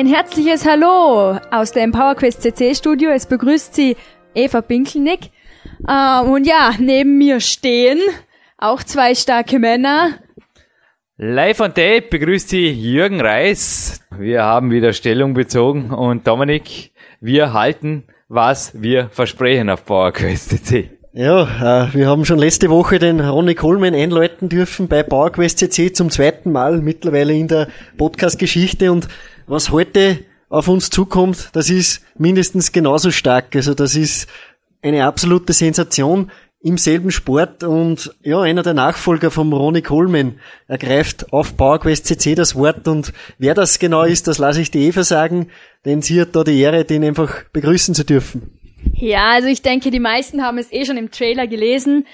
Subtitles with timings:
[0.00, 3.10] Ein herzliches Hallo aus dem PowerQuest CC Studio.
[3.10, 3.98] Es begrüßt Sie
[4.34, 5.28] Eva Pinkelnick.
[5.86, 7.98] Äh, und ja, neben mir stehen
[8.56, 10.12] auch zwei starke Männer.
[11.18, 14.00] Live on Tape begrüßt Sie Jürgen Reis.
[14.16, 20.88] Wir haben wieder Stellung bezogen und Dominik, wir halten, was wir versprechen auf PowerQuest CC.
[21.12, 25.92] Ja, äh, wir haben schon letzte Woche den Ronny Coleman einläuten dürfen bei PowerQuest CC
[25.92, 29.08] zum zweiten Mal mittlerweile in der Podcast-Geschichte und
[29.50, 33.56] was heute auf uns zukommt, das ist mindestens genauso stark.
[33.56, 34.28] Also das ist
[34.80, 36.30] eine absolute Sensation
[36.62, 42.34] im selben Sport und ja, einer der Nachfolger vom Ronnie Coleman ergreift auf PowerQuest CC
[42.34, 45.48] das Wort und wer das genau ist, das lasse ich die Eva sagen,
[45.84, 48.58] denn sie hat da die Ehre, den einfach begrüßen zu dürfen.
[48.92, 52.06] Ja, also ich denke, die meisten haben es eh schon im Trailer gelesen.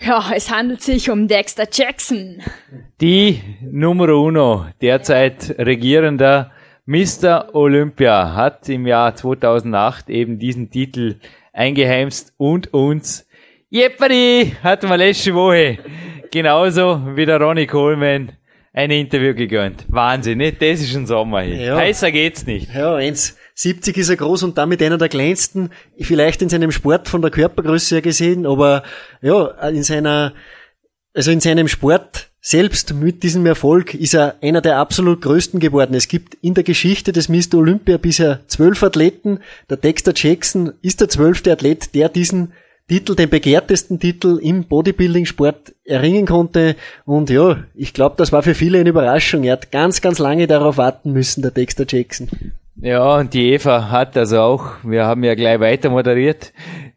[0.00, 2.40] Ja, es handelt sich um Dexter Jackson.
[3.00, 6.52] Die Nummer uno, derzeit regierender
[6.88, 7.54] Mr.
[7.54, 11.16] Olympia hat im Jahr 2008 eben diesen Titel
[11.52, 13.26] eingeheimst und uns
[13.68, 15.76] Jepperi hatten wir letzte Woche
[16.30, 18.32] genauso wie der Ronnie Coleman
[18.72, 19.84] ein Interview gegönnt.
[19.88, 20.62] Wahnsinn, nicht?
[20.62, 21.56] Das ist ein Sommer hier.
[21.56, 21.76] Ja.
[21.76, 22.74] Heißer geht's nicht.
[22.74, 25.68] Ja, 1,70 ist er groß und damit einer der kleinsten,
[26.00, 28.82] vielleicht in seinem Sport von der Körpergröße her gesehen, aber
[29.20, 30.32] ja, in seiner,
[31.12, 35.92] also in seinem Sport selbst mit diesem Erfolg ist er einer der absolut größten geworden.
[35.92, 37.56] Es gibt in der Geschichte des Mr.
[37.56, 39.40] Olympia bisher zwölf Athleten.
[39.68, 42.54] Der Dexter Jackson ist der zwölfte Athlet, der diesen
[42.88, 46.76] Titel, den begehrtesten Titel im Bodybuilding-Sport erringen konnte.
[47.04, 49.44] Und ja, ich glaube, das war für viele eine Überraschung.
[49.44, 52.30] Er hat ganz, ganz lange darauf warten müssen, der Dexter Jackson.
[52.80, 56.52] Ja, und die Eva hat also auch, wir haben ja gleich weiter moderiert,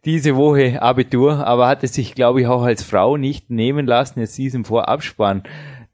[0.06, 4.20] diese Woche Abitur, aber hat es sich, glaube ich, auch als Frau nicht nehmen lassen,
[4.20, 5.41] jetzt diesem Vorabspann.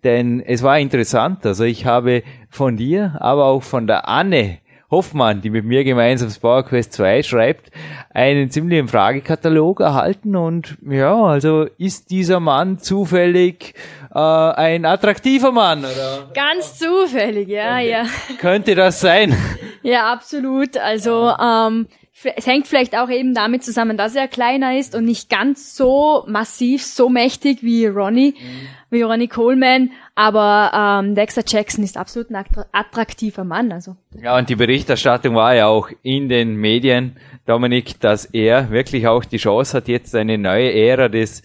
[0.03, 1.45] Denn es war interessant.
[1.45, 4.57] Also ich habe von dir, aber auch von der Anne
[4.91, 7.71] Hoffmann, die mit mir gemeinsam das PowerQuest 2 schreibt,
[8.13, 13.73] einen ziemlichen Fragekatalog erhalten und ja, also ist dieser Mann zufällig
[14.17, 16.29] äh, ein attraktiver Mann, oder?
[16.33, 18.05] Ganz zufällig, ja, könnte, ja.
[18.39, 19.35] Könnte das sein?
[19.83, 20.75] Ja, absolut.
[20.75, 21.87] Also ähm,
[22.35, 26.25] es hängt vielleicht auch eben damit zusammen, dass er kleiner ist und nicht ganz so
[26.27, 28.67] massiv, so mächtig wie Ronnie, mhm.
[28.89, 29.91] wie Ronnie Coleman.
[30.13, 33.71] Aber ähm, Dexter Jackson ist absolut ein attraktiver Mann.
[33.71, 33.95] Also.
[34.21, 39.23] Ja, und die Berichterstattung war ja auch in den Medien, Dominik, dass er wirklich auch
[39.23, 41.43] die Chance hat, jetzt eine neue Ära des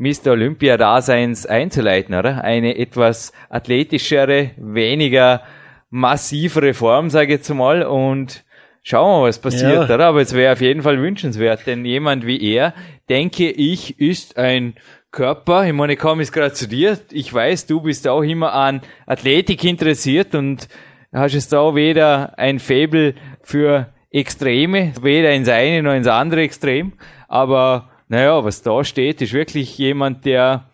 [0.00, 0.30] Mr.
[0.32, 2.42] Olympia-Daseins einzuleiten, oder?
[2.42, 5.42] Eine etwas athletischere, weniger
[5.90, 8.42] massivere Form, sage ich jetzt mal, und
[8.82, 9.94] schauen wir mal, was passiert, ja.
[9.94, 10.06] oder?
[10.06, 12.72] Aber es wäre auf jeden Fall wünschenswert, denn jemand wie er,
[13.10, 14.72] denke ich, ist ein
[15.10, 18.54] Körper, ich meine, ich komme jetzt gerade zu dir, ich weiß, du bist auch immer
[18.54, 20.66] an Athletik interessiert und
[21.12, 26.94] hast jetzt da weder ein Faible für Extreme, weder ins eine noch ins andere Extrem,
[27.28, 30.68] aber naja, was da steht, ist wirklich jemand, der,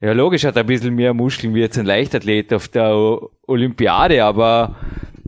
[0.00, 4.74] ja logisch hat ein bisschen mehr Muskeln wie jetzt ein Leichtathlet auf der Olympiade, aber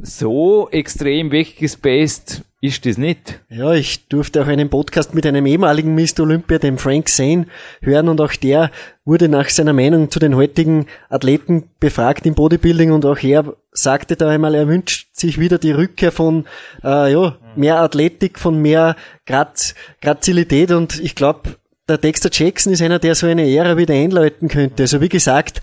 [0.00, 3.40] so extrem weggespaced ist das nicht.
[3.48, 6.20] Ja, ich durfte auch einen Podcast mit einem ehemaligen Mr.
[6.20, 7.46] Olympia, dem Frank Zane,
[7.80, 8.70] hören und auch der
[9.04, 14.16] wurde nach seiner Meinung zu den heutigen Athleten befragt im Bodybuilding und auch er sagte
[14.16, 16.44] da einmal, er wünscht sich wieder die Rückkehr von
[16.84, 21.56] äh, ja, mehr Athletik, von mehr Graz Grazilität und ich glaube,
[21.88, 24.84] der Dexter Jackson ist einer, der so eine Ära wieder einläuten könnte.
[24.84, 25.60] Also wie gesagt,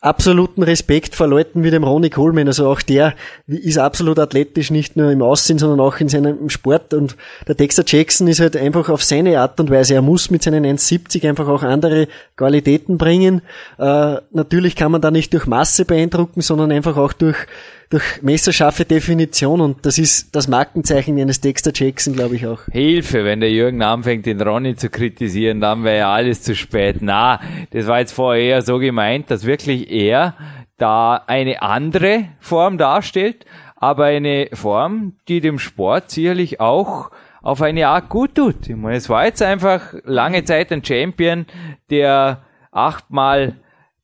[0.00, 2.46] absoluten Respekt vor Leuten wie dem Ronnie Coleman.
[2.46, 3.14] Also auch der
[3.46, 6.94] ist absolut athletisch, nicht nur im Aussehen, sondern auch in seinem Sport.
[6.94, 7.16] Und
[7.48, 9.94] der Dexter Jackson ist halt einfach auf seine Art und Weise.
[9.94, 13.42] Er muss mit seinen 1,70 einfach auch andere Qualitäten bringen.
[13.78, 17.36] Äh, natürlich kann man da nicht durch Masse beeindrucken, sondern einfach auch durch
[17.90, 22.60] durch messerscharfe Definition und das ist das Markenzeichen eines Dexter Jackson, glaube ich auch.
[22.70, 26.96] Hilfe, wenn der Jürgen anfängt, den Ronny zu kritisieren, dann wäre ja alles zu spät.
[27.00, 27.40] Na,
[27.70, 30.34] das war jetzt vorher eher so gemeint, dass wirklich er
[30.78, 33.46] da eine andere Form darstellt,
[33.76, 37.10] aber eine Form, die dem Sport sicherlich auch
[37.42, 38.68] auf eine Art gut tut.
[38.68, 41.46] Ich meine, es war jetzt einfach lange Zeit ein Champion,
[41.90, 42.42] der
[42.72, 43.54] achtmal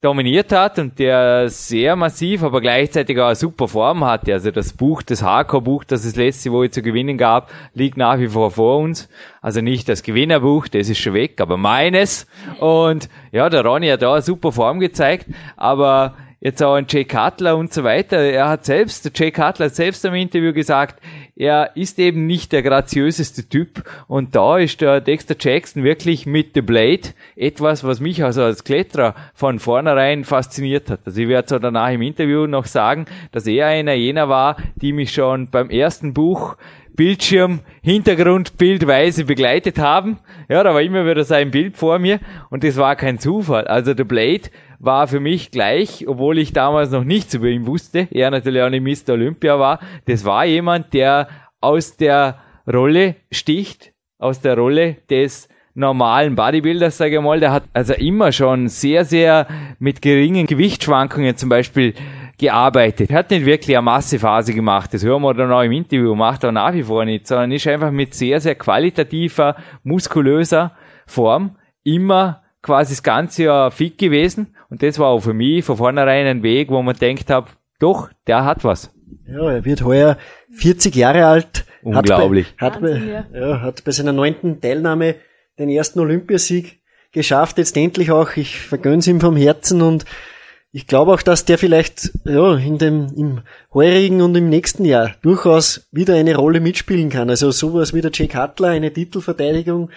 [0.02, 4.32] dominiert hat und der sehr massiv, aber gleichzeitig auch eine super Form hatte.
[4.32, 8.26] Also das Buch, das Hardcore-Buch, das es letzte Woche zu gewinnen gab, liegt nach wie
[8.26, 9.08] vor vor uns.
[9.40, 12.26] Also nicht das Gewinnerbuch, das ist schon weg, aber meines.
[12.58, 17.04] Und ja, der Ronny hat da eine super Form gezeigt, aber jetzt auch ein Jay
[17.04, 18.18] Cutler und so weiter.
[18.18, 21.00] Er hat selbst, der Jay Cutler hat selbst im Interview gesagt,
[21.42, 26.54] er ist eben nicht der graziöseste Typ und da ist der Dexter Jackson wirklich mit
[26.54, 31.00] The Blade etwas, was mich also als Kletterer von vornherein fasziniert hat.
[31.04, 34.92] Also ich werde so danach im Interview noch sagen, dass er einer jener war, die
[34.92, 36.56] mich schon beim ersten Buch
[36.94, 40.18] Bildschirm, Hintergrund, Bildweise begleitet haben.
[40.48, 43.66] Ja, da war immer wieder sein Bild vor mir und das war kein Zufall.
[43.66, 44.42] Also The Blade
[44.82, 48.68] war für mich gleich, obwohl ich damals noch nichts über ihn wusste, er natürlich auch
[48.68, 49.14] nicht Mr.
[49.14, 51.28] Olympia war, das war jemand, der
[51.60, 52.38] aus der
[52.70, 58.32] Rolle sticht, aus der Rolle des normalen Bodybuilders, sage ich mal, der hat also immer
[58.32, 59.46] schon sehr, sehr
[59.78, 61.94] mit geringen Gewichtsschwankungen zum Beispiel
[62.36, 63.10] gearbeitet.
[63.10, 66.42] Er hat nicht wirklich eine Massephase gemacht, das hören wir dann auch im Interview, macht
[66.42, 70.72] er nach wie vor nicht, sondern ist einfach mit sehr, sehr qualitativer, muskulöser
[71.06, 75.76] Form immer quasi das ganze Jahr fit gewesen und das war auch für mich von
[75.76, 77.46] vornherein ein Weg, wo man denkt hat,
[77.78, 78.94] doch, der hat was.
[79.26, 80.16] Ja, er wird heuer
[80.52, 81.64] 40 Jahre alt.
[81.82, 82.54] Unglaublich.
[82.58, 83.48] Hat bei, hat, bei, ja.
[83.48, 83.60] ja.
[83.60, 85.16] hat bei seiner neunten Teilnahme
[85.58, 86.80] den ersten Olympiasieg
[87.12, 88.36] geschafft, jetzt endlich auch.
[88.36, 90.04] Ich vergönn's ihm vom Herzen und
[90.74, 93.40] ich glaube auch, dass der vielleicht ja, in dem, im
[93.74, 97.28] heurigen und im nächsten Jahr durchaus wieder eine Rolle mitspielen kann.
[97.28, 99.90] Also sowas wie der Jake Cutler, eine Titelverteidigung,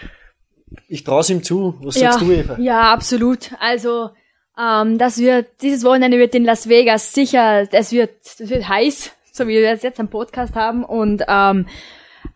[0.88, 1.76] ich traue es ihm zu.
[1.82, 2.58] Was ja, sagst du, Eva?
[2.60, 3.52] Ja, absolut.
[3.60, 4.10] Also
[4.58, 9.12] ähm, das wird dieses Wochenende wird in Las Vegas sicher, es wird, es wird heiß,
[9.32, 11.66] so wie wir es jetzt am Podcast haben und ähm,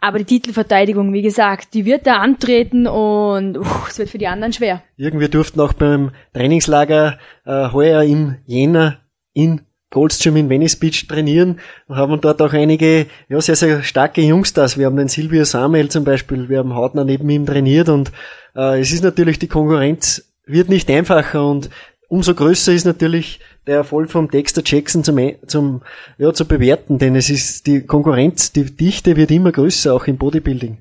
[0.01, 4.27] aber die Titelverteidigung, wie gesagt, die wird da antreten und uh, es wird für die
[4.27, 4.83] anderen schwer.
[4.97, 8.99] Irgendwie durften auch beim Trainingslager äh, heuer im Jänner
[9.33, 14.21] in Goldstream in Venice Beach trainieren und haben dort auch einige ja, sehr, sehr starke
[14.21, 14.77] Jungstars.
[14.77, 18.11] Wir haben den Silvio Samuel zum Beispiel, wir haben hautnah neben ihm trainiert und
[18.55, 21.69] äh, es ist natürlich, die Konkurrenz wird nicht einfacher und
[22.07, 25.81] umso größer ist natürlich der Erfolg vom Dexter Jackson zum, zum,
[26.17, 30.17] ja, zu bewerten, denn es ist die Konkurrenz, die Dichte wird immer größer, auch im
[30.17, 30.77] Bodybuilding.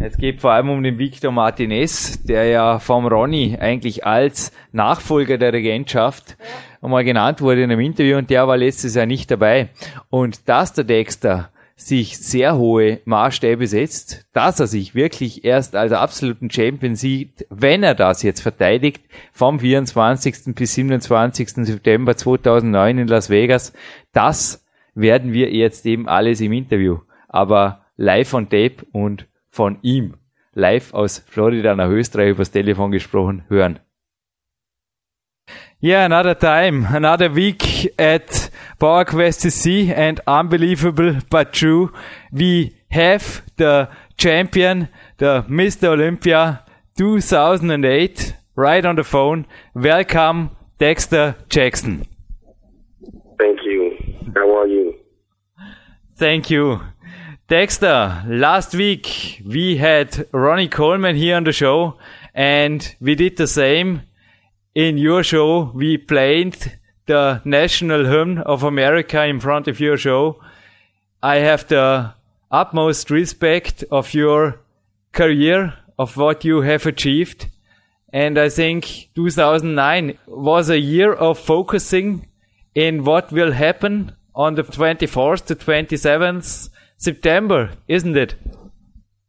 [0.00, 5.38] Es geht vor allem um den Victor Martinez, der ja vom Ronny eigentlich als Nachfolger
[5.38, 6.36] der Regentschaft
[6.82, 9.70] einmal genannt wurde in einem Interview und der war letztes Jahr nicht dabei.
[10.10, 15.92] Und dass der Dexter sich sehr hohe Maßstäbe setzt, dass er sich wirklich erst als
[15.92, 19.02] absoluten Champion sieht, wenn er das jetzt verteidigt,
[19.32, 20.54] vom 24.
[20.54, 21.48] bis 27.
[21.66, 23.72] September 2009 in Las Vegas,
[24.12, 24.64] das
[24.94, 30.14] werden wir jetzt eben alles im Interview, aber live on tape und von ihm,
[30.54, 33.78] live aus Florida nach Österreich übers Telefon gesprochen, hören.
[35.84, 38.50] Yeah, another time, another week at
[38.80, 41.92] PowerQuest CC and unbelievable but true.
[42.30, 45.88] We have the champion, the Mr.
[45.88, 46.64] Olympia
[46.96, 49.44] 2008, right on the phone.
[49.74, 52.06] Welcome, Dexter Jackson.
[53.40, 53.98] Thank you.
[54.36, 54.94] How are you?
[56.14, 56.80] Thank you.
[57.48, 61.98] Dexter, last week we had Ronnie Coleman here on the show
[62.36, 64.02] and we did the same
[64.74, 70.40] in your show, we played the national hymn of America in front of your show.
[71.22, 72.14] I have the
[72.50, 74.60] utmost respect of your
[75.12, 77.48] career, of what you have achieved.
[78.12, 82.28] And I think 2009 was a year of focusing
[82.74, 88.34] in what will happen on the 24th to 27th September, isn't it?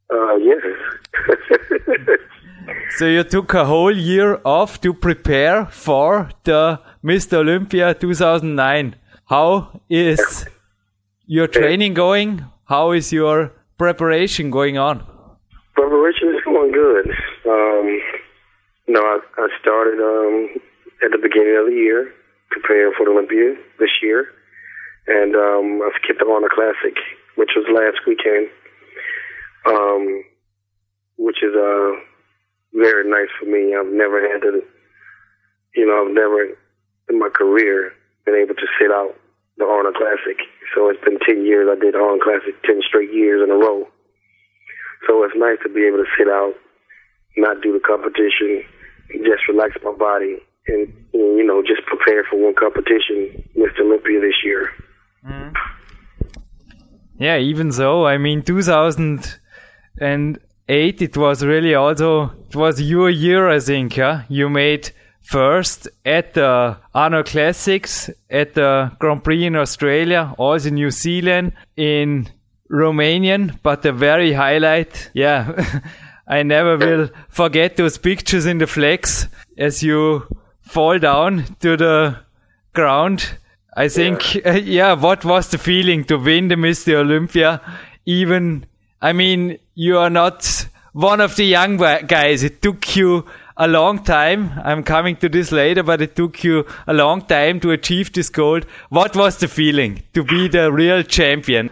[0.10, 0.62] Uh, yes.
[2.98, 7.38] So you took a whole year off to prepare for the Mr.
[7.38, 8.96] Olympia 2009.
[9.26, 10.46] How is
[11.26, 12.46] your training going?
[12.66, 15.04] How is your preparation going on?
[15.74, 17.10] Preparation is going good.
[17.50, 18.00] Um,
[18.88, 20.62] no, I, I started um,
[21.04, 22.14] at the beginning of the year
[22.52, 24.28] preparing for the Olympia this year,
[25.08, 26.96] and um, I skipped the Arnold Classic,
[27.38, 28.50] which was last weekend,
[29.66, 30.24] um,
[31.18, 32.13] which is uh,
[32.74, 33.76] very nice for me.
[33.76, 34.62] I've never had to,
[35.76, 36.58] you know, I've never
[37.10, 37.94] in my career
[38.26, 39.16] been able to sit out
[39.58, 40.38] the Arnold Classic.
[40.74, 41.70] So it's been 10 years.
[41.70, 43.88] I did Arnold Classic 10 straight years in a row.
[45.08, 46.54] So it's nice to be able to sit out,
[47.38, 48.64] not do the competition,
[49.24, 50.38] just relax my body,
[50.68, 53.82] and you know just prepare for one competition, Mr.
[53.82, 54.70] Olympia this year.
[55.28, 55.54] Mm.
[57.20, 58.42] Yeah, even so, I mean,
[60.74, 63.96] 2008, it was really also it was your year, I think.
[63.96, 64.22] Huh?
[64.30, 70.92] You made first at the Arnold Classics, at the Grand Prix in Australia, also New
[70.92, 72.30] Zealand, in
[72.70, 75.82] Romanian, but the very highlight, yeah,
[76.28, 79.28] I never will forget those pictures in the flex
[79.58, 80.24] as you
[80.62, 82.18] fall down to the
[82.74, 83.38] ground.
[83.76, 84.56] I think, yeah.
[84.80, 86.96] yeah, what was the feeling to win the Mr.
[86.96, 87.62] Olympia?
[88.06, 88.66] Even,
[89.04, 92.42] I mean, you are not one of the young guys.
[92.42, 93.26] It took you
[93.58, 94.58] a long time.
[94.64, 98.30] I'm coming to this later, but it took you a long time to achieve this
[98.30, 98.62] goal.
[98.88, 101.70] What was the feeling to be the real champion?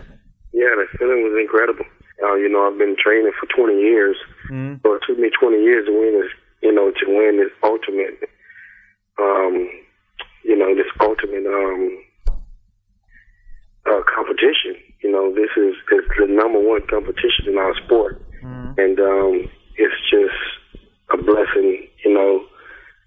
[0.51, 1.85] Yeah, the feeling was incredible.
[2.21, 4.17] Uh, you know, I've been training for 20 years,
[4.51, 4.81] mm.
[4.83, 6.31] so it took me 20 years to win this.
[6.61, 8.29] You know, to win this ultimate,
[9.17, 9.69] um,
[10.43, 12.03] you know, this ultimate um,
[13.89, 14.90] uh, competition.
[15.03, 18.77] You know, this is it's the number one competition in our sport, mm.
[18.77, 20.37] and um, it's just
[21.11, 21.87] a blessing.
[22.05, 22.45] You know,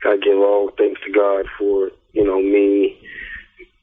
[0.05, 2.99] I give all thanks to God for you know me,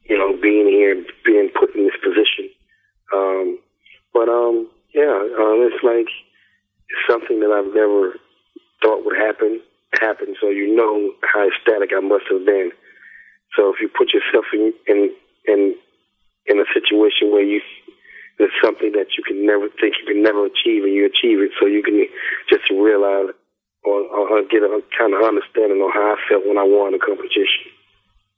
[0.03, 2.49] you know, being here, being put in this position.
[3.13, 3.59] Um,
[4.13, 6.11] but um, yeah, um, it's like
[6.89, 8.15] it's something that I've never
[8.81, 9.61] thought would happen.
[9.99, 12.71] Happen, so you know how ecstatic I must have been.
[13.55, 15.11] So if you put yourself in in
[15.45, 15.75] in,
[16.47, 17.59] in a situation where you
[18.41, 21.53] there's something that you can never think you can never achieve, and you achieve it,
[21.61, 22.01] so you can
[22.49, 23.29] just realize
[23.85, 27.01] or, or get a kind of understanding on how I felt when I won the
[27.01, 27.69] competition.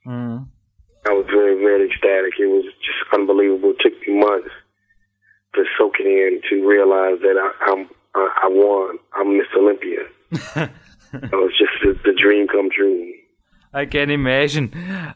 [0.03, 0.47] Mm.
[1.07, 2.35] I was very, very ecstatic.
[2.39, 3.71] It was just unbelievable.
[3.71, 4.51] It took me months
[5.55, 8.99] to soak it in to realize that I, I'm I, I won.
[9.15, 10.03] I'm Miss Olympia.
[10.31, 13.11] it was just the, the dream come true.
[13.75, 14.71] I can imagine.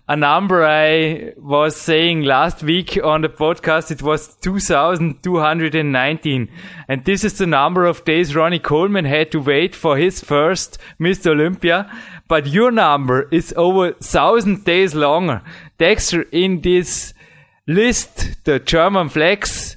[0.08, 6.50] A number I was saying last week on the podcast, it was 2,219.
[6.88, 10.80] And this is the number of days Ronnie Coleman had to wait for his first
[11.00, 11.28] Mr.
[11.28, 11.88] Olympia.
[12.28, 15.44] But your number is over 1,000 days longer.
[15.78, 17.14] Dexter, in this
[17.68, 19.77] list, the German flex,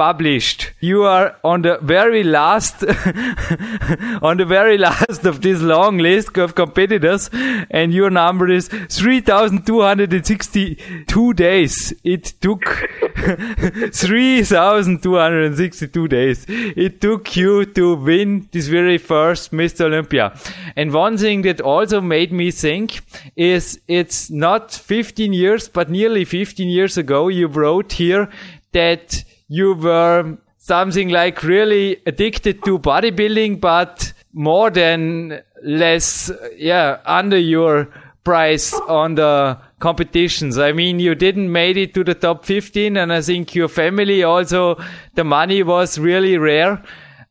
[0.00, 0.72] published.
[0.80, 2.82] You are on the very last,
[4.22, 7.28] on the very last of this long list of competitors,
[7.70, 11.92] and your number is 3,262 days.
[12.02, 12.64] It took
[13.92, 16.46] 3,262 days.
[16.48, 19.82] It took you to win this very first Mr.
[19.82, 20.32] Olympia.
[20.76, 23.02] And one thing that also made me think
[23.36, 28.30] is it's not 15 years, but nearly 15 years ago, you wrote here
[28.72, 37.36] that you were something like really addicted to bodybuilding, but more than less, yeah, under
[37.36, 37.88] your
[38.22, 40.56] price on the competitions.
[40.56, 44.22] I mean, you didn't made it to the top 15 and I think your family
[44.22, 44.76] also,
[45.16, 46.80] the money was really rare.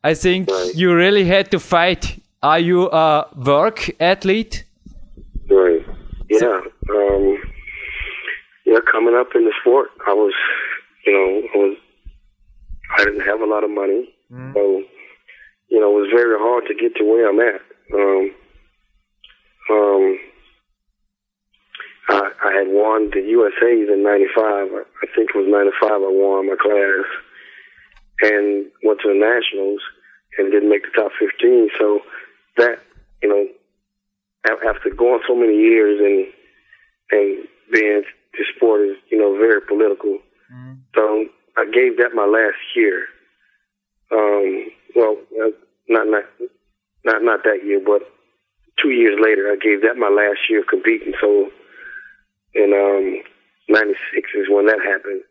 [0.04, 2.22] I think you really had to fight.
[2.44, 4.66] Are you a work athlete?
[5.50, 5.86] Right.
[6.30, 6.62] Yeah.
[6.90, 7.38] Um,
[8.66, 10.34] yeah, coming up in the sport, I was,
[11.06, 11.78] you know, I was
[12.98, 14.54] I didn't have a lot of money, mm.
[14.54, 14.84] so
[15.70, 17.62] you know it was very hard to get to where I'm at.
[17.94, 18.32] Um,
[19.70, 20.20] um,
[22.10, 24.70] I, I had won the USA's in '95.
[24.74, 25.92] I think it was '95.
[25.92, 27.06] I won my class
[28.22, 29.82] and went to the nationals
[30.38, 31.70] and didn't make the top 15.
[31.78, 32.00] So
[32.58, 32.80] that
[33.22, 33.48] you know,
[34.68, 36.26] after going so many years and
[37.12, 38.04] and being
[38.34, 40.20] the sport is you know very political.
[40.52, 40.80] Mm.
[40.96, 41.26] So
[41.60, 43.06] I gave that my last year.
[44.12, 45.52] Um, well, uh,
[45.90, 46.24] not not
[47.04, 48.02] not not that year, but
[48.82, 51.14] two years later, I gave that my last year of competing.
[51.20, 51.52] So
[52.56, 53.22] in um,
[53.68, 55.22] '96 is when that happened.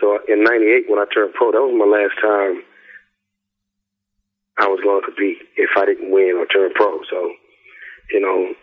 [0.00, 2.64] So in '98, when I turned pro, that was my last time
[4.56, 7.00] I was going to compete if I didn't win or turn pro.
[7.10, 7.32] So,
[8.10, 8.54] you know,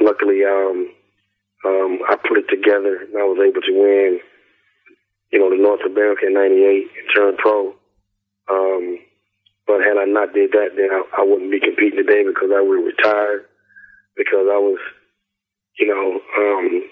[0.00, 0.92] luckily, um,
[1.64, 4.20] um, I put it together and I was able to win
[5.30, 7.74] you know, the North America in 98 and turned pro.
[8.48, 8.98] Um,
[9.66, 12.60] but had I not did that, then I, I wouldn't be competing today because I
[12.60, 13.44] would have retired
[14.16, 14.80] because I was,
[15.78, 16.88] you know, um,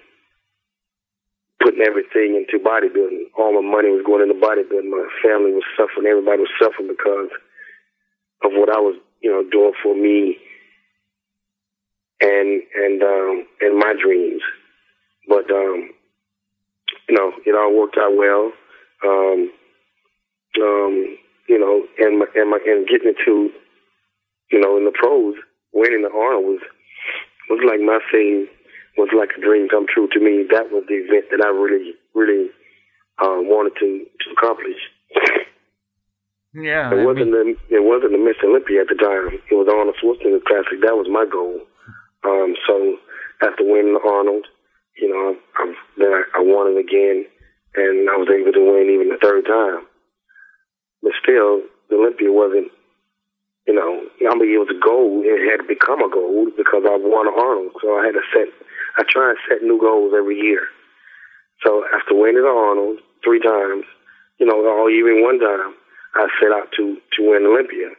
[1.61, 3.33] putting everything into bodybuilding.
[3.39, 4.91] All my money was going into bodybuilding.
[4.93, 6.07] My family was suffering.
[6.07, 7.33] Everybody was suffering because
[8.45, 10.37] of what I was, you know, doing for me
[12.21, 14.43] and and um and my dreams.
[15.29, 15.91] But um
[17.09, 18.53] you know, it all worked out well.
[19.05, 19.51] Um,
[20.61, 21.17] um,
[21.49, 23.51] you know, and my, and my, and getting into,
[24.51, 25.35] you know, in the pros,
[25.73, 26.61] winning the Arnold was
[27.51, 28.49] was like my thing
[28.97, 30.45] was like a dream come true to me.
[30.51, 32.49] That was the event that I really, really
[33.23, 34.81] uh, wanted to to accomplish.
[36.55, 39.37] Yeah, It I wasn't mean- the it wasn't the Miss Olympia at the time.
[39.51, 40.81] It was Arnold Schwarzenegger Classic.
[40.81, 41.61] That was my goal.
[42.25, 42.97] Um, so
[43.43, 44.47] after winning the Arnold,
[44.97, 47.27] you know, I, then I, I won it again,
[47.77, 49.87] and I was able to win even the third time.
[51.03, 52.73] But still, the Olympia wasn't.
[53.67, 53.99] You know,
[54.31, 55.27] I mean, it was a goal.
[55.27, 57.75] It had to become a goal because I won Arnold.
[57.83, 58.47] So I had to set.
[58.97, 60.71] I try and set new goals every year.
[61.67, 63.85] So after winning the Arnold three times,
[64.39, 65.75] you know, or even one time,
[66.15, 67.91] I set out to to win Olympia.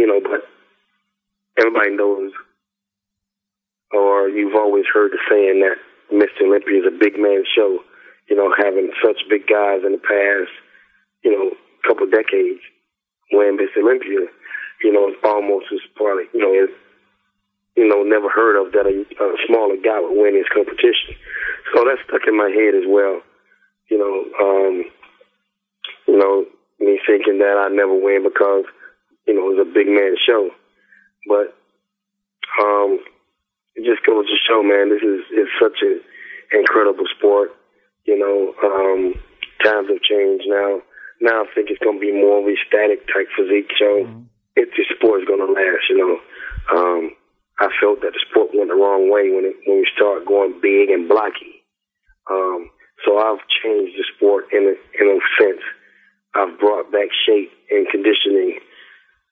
[0.00, 0.48] You know, but
[1.60, 2.32] everybody knows,
[3.92, 5.76] or you've always heard the saying that
[6.12, 6.46] Mr.
[6.46, 7.80] Olympia is a big man show.
[8.28, 10.50] You know, having such big guys in the past,
[11.22, 11.50] you know,
[11.86, 12.60] couple decades
[13.30, 13.82] win Mr.
[13.82, 14.26] Olympia,
[14.82, 16.70] you know, it's almost as probably, you know, it,
[17.76, 21.14] you know, never heard of that a, a smaller guy would win his competition.
[21.74, 23.20] So that stuck in my head as well.
[23.90, 24.84] You know, um,
[26.08, 26.46] you know,
[26.80, 28.64] me thinking that I'd never win because,
[29.26, 30.50] you know, it was a big man show.
[31.28, 31.54] But
[32.62, 33.00] um
[33.76, 36.00] it just goes to show, man, this is is such an
[36.52, 37.52] incredible sport.
[38.04, 39.14] You know, um,
[39.62, 40.80] times have changed now.
[41.20, 44.04] Now I think it's gonna be more of a static type physique show.
[44.56, 46.16] If the sport is gonna last, you know.
[46.72, 47.16] Um
[47.58, 50.60] I felt that the sport went the wrong way when it when we start going
[50.60, 51.64] big and blocky.
[52.28, 52.70] Um
[53.04, 55.64] so I've changed the sport in a in a sense.
[56.34, 58.60] I've brought back shape and conditioning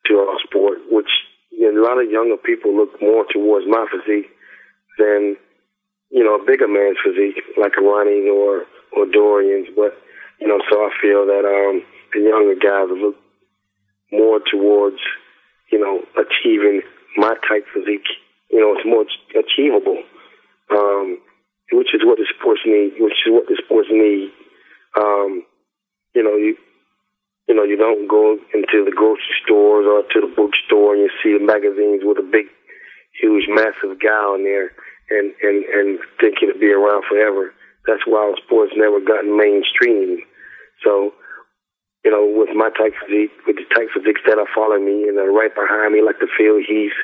[0.06, 1.10] to our sport, which
[1.50, 4.33] you know, a lot of younger people look more towards my physique
[4.98, 5.36] than
[6.10, 8.64] you know a bigger man's physique, like a Ronnie or
[8.96, 9.68] or Dorian's.
[9.74, 9.96] But
[10.40, 11.82] you know, so I feel that um,
[12.12, 13.16] the younger guys look
[14.12, 14.98] more towards
[15.70, 16.82] you know achieving
[17.16, 18.06] my type physique.
[18.50, 19.04] You know, it's more
[19.34, 20.02] achievable,
[20.70, 21.18] um,
[21.72, 22.94] which is what the sports need.
[22.98, 24.30] Which is what the sports need.
[24.96, 25.42] Um,
[26.14, 26.56] you know, you
[27.48, 31.10] you know, you don't go into the grocery stores or to the bookstore and you
[31.22, 32.46] see the magazines with a big,
[33.20, 34.72] huge, massive guy on there
[35.10, 37.52] and, and, and think it'll be around forever.
[37.86, 40.20] That's why sports never gotten mainstream.
[40.82, 41.12] So,
[42.04, 45.18] you know, with my type physique, with the type physiques that are following me and
[45.18, 46.96] are right behind me, like the Phil Heath,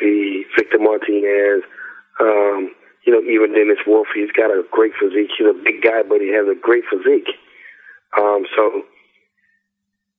[0.00, 1.62] the Victor Martinez,
[2.20, 2.74] um,
[3.06, 5.30] you know, even Dennis Wolf, he's got a great physique.
[5.36, 7.30] He's a big guy, but he has a great physique.
[8.18, 8.82] Um, so,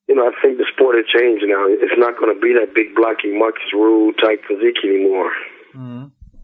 [0.08, 1.67] you know, I think the sport has changed now.
[1.67, 5.32] It's not going to be that big blocky Markus Rühl type physique anymore.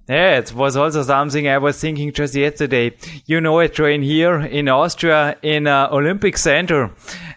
[0.10, 2.96] Yeah, it was also something I was thinking just yesterday.
[3.26, 6.92] You know, I train here in Austria in a Olympic Center.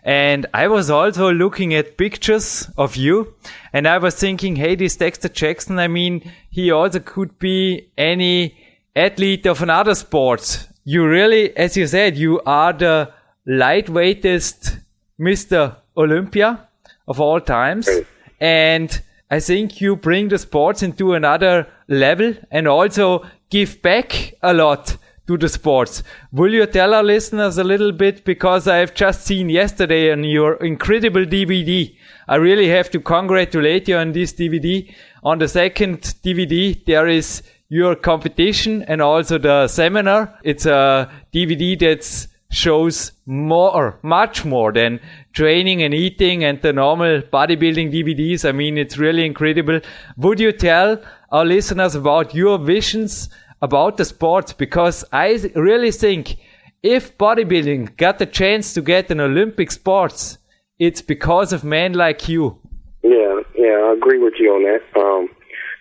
[0.05, 3.35] And I was also looking at pictures of you.
[3.73, 8.57] And I was thinking, hey, this Dexter Jackson, I mean, he also could be any
[8.95, 10.69] athlete of another sport.
[10.85, 13.13] You really, as you said, you are the
[13.49, 14.79] lightweightest
[15.21, 15.75] Mr.
[15.97, 16.69] Olympia
[17.09, 17.89] of all times.
[18.41, 24.53] And I think you bring the sports into another level and also give back a
[24.53, 24.97] lot
[25.29, 26.03] to the sports.
[26.33, 30.55] Will you tell our listeners a little bit because I've just seen yesterday on your
[30.57, 31.95] incredible DVD.
[32.27, 34.93] I really have to congratulate you on this DVD.
[35.23, 40.37] On the second DVD, there is your competition and also the seminar.
[40.43, 44.99] It's a DVD that shows more, much more than
[45.33, 48.49] training and eating and the normal bodybuilding DVDs.
[48.49, 49.81] I mean, it's really incredible.
[50.17, 53.29] Would you tell our listeners about your visions
[53.63, 54.55] about the sport?
[54.59, 56.37] Because I really think
[56.83, 60.39] if bodybuilding got the chance to get an Olympic sports,
[60.79, 62.59] it's because of men like you.
[63.03, 65.01] Yeah, yeah, I agree with you on that.
[65.01, 65.29] Um,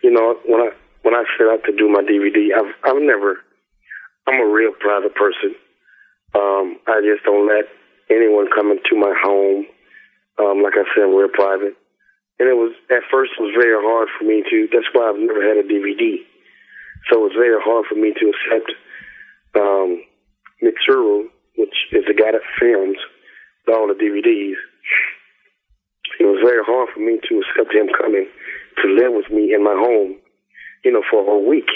[0.03, 0.69] you know, when I
[1.01, 3.37] when I set out to do my DVD, I've I've never.
[4.27, 5.55] I'm a real private person.
[6.35, 7.65] Um, I just don't let
[8.09, 9.65] anyone come into my home.
[10.39, 11.75] Um, like I said, we're private.
[12.39, 14.67] And it was at first it was very hard for me to.
[14.71, 16.23] That's why I've never had a DVD.
[17.07, 18.71] So it was very hard for me to accept
[19.55, 20.03] um,
[20.63, 22.97] Mitsuru, which is the guy that films
[23.67, 24.57] all the DVDs.
[26.19, 28.27] It was very hard for me to accept him coming
[28.81, 30.17] to live with me in my home,
[30.83, 31.69] you know, for a week.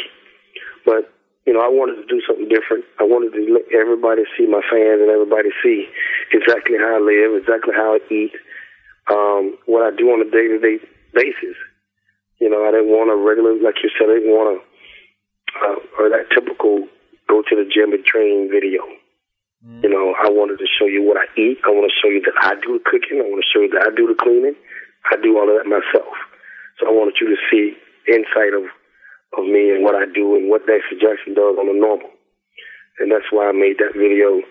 [0.85, 1.12] But
[1.45, 2.85] you know, I wanted to do something different.
[2.99, 5.91] I wanted to let everybody see my fans and everybody see
[6.31, 8.31] exactly how I live, exactly how I eat,
[9.11, 10.79] um, what I do on a day to day
[11.11, 11.59] basis.
[12.39, 14.57] You know, I didn't want a regular, like you said, I didn't want a,
[15.53, 16.87] uh, or that typical
[17.27, 18.83] go to the gym and train video.
[19.83, 21.59] You know, I wanted to show you what I eat.
[21.63, 23.23] I want to show you that I do the cooking.
[23.23, 24.55] I want to show you that I do the cleaning.
[25.07, 26.15] I do all of that myself.
[26.79, 27.75] So I wanted you to see
[28.07, 28.67] insight of
[29.37, 32.09] of me and what I do and what Dexter Jackson does on the normal.
[32.99, 34.41] And that's why I made that video.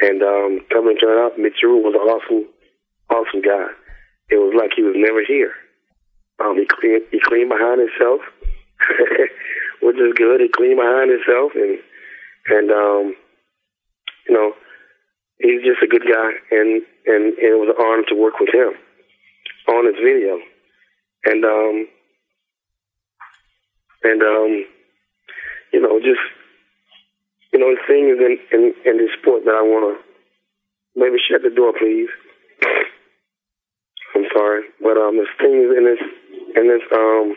[0.00, 2.48] And um, coming to turn out, Mitsuru was an awesome,
[3.12, 3.68] awesome guy.
[4.30, 5.52] It was like he was never here.
[6.40, 8.20] Um, he cleaned, he cleaned behind himself,
[9.82, 10.40] which is good.
[10.40, 11.76] He cleaned behind himself, and
[12.48, 13.04] and um,
[14.26, 14.52] you know,
[15.38, 18.54] he's just a good guy, and and, and it was an honor to work with
[18.54, 18.72] him
[19.68, 20.40] on his video,
[21.26, 21.86] and um,
[24.02, 24.64] and um,
[25.72, 26.20] you know, just
[27.52, 31.18] you know, the thing is in in, in this sport that I want to maybe
[31.18, 32.08] shut the door, please.
[34.14, 36.02] I'm sorry, but um, there's things in this
[36.56, 37.36] in this um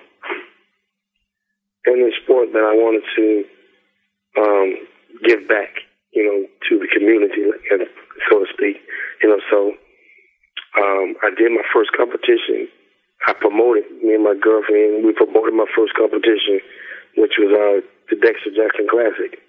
[1.85, 3.45] in this sport that I wanted to
[4.37, 4.87] um
[5.23, 5.69] give back,
[6.11, 7.45] you know, to the community,
[8.29, 8.77] so to speak.
[9.21, 9.73] You know, so
[10.75, 12.67] um, I did my first competition
[13.27, 15.05] I promoted me and my girlfriend.
[15.05, 16.59] We promoted my first competition,
[17.17, 19.39] which was uh, the Dexter Jackson Classic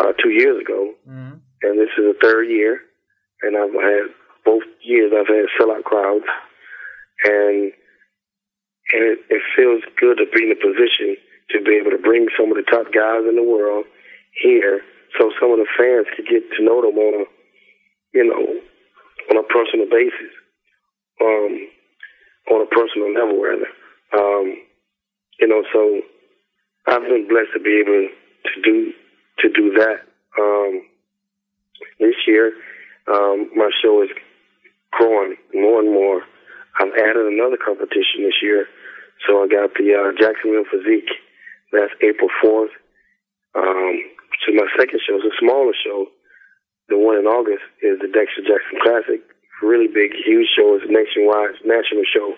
[0.00, 1.36] uh, two years ago, mm-hmm.
[1.62, 2.80] and this is the third year.
[3.42, 4.08] And I've had
[4.44, 5.12] both years.
[5.12, 6.24] I've had sellout crowds,
[7.24, 7.72] and
[8.92, 11.16] and it, it feels good to be in a position
[11.50, 13.84] to be able to bring some of the top guys in the world
[14.40, 14.80] here,
[15.18, 17.24] so some of the fans could get to know them on a
[18.16, 18.44] you know
[19.30, 20.32] on a personal basis.
[21.20, 21.68] Um,
[22.50, 23.68] on a personal level, rather.
[24.12, 24.56] Um,
[25.40, 26.00] you know, so
[26.86, 28.92] I've been blessed to be able to do
[29.38, 30.04] to do that.
[30.38, 30.82] Um,
[31.98, 32.52] this year,
[33.12, 34.10] um, my show is
[34.92, 36.22] growing more and more.
[36.80, 38.66] I've added another competition this year,
[39.26, 41.10] so I got the uh, Jacksonville Physique.
[41.72, 42.70] That's April fourth.
[43.54, 43.94] Um,
[44.44, 46.06] so my second show is a smaller show.
[46.88, 49.22] The one in August is the Dexter Jackson Classic
[49.62, 50.76] really big, huge show.
[50.76, 52.34] It's a nationwide national show.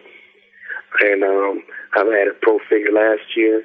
[1.00, 1.62] And um,
[1.94, 3.64] I've added Pro Figure last year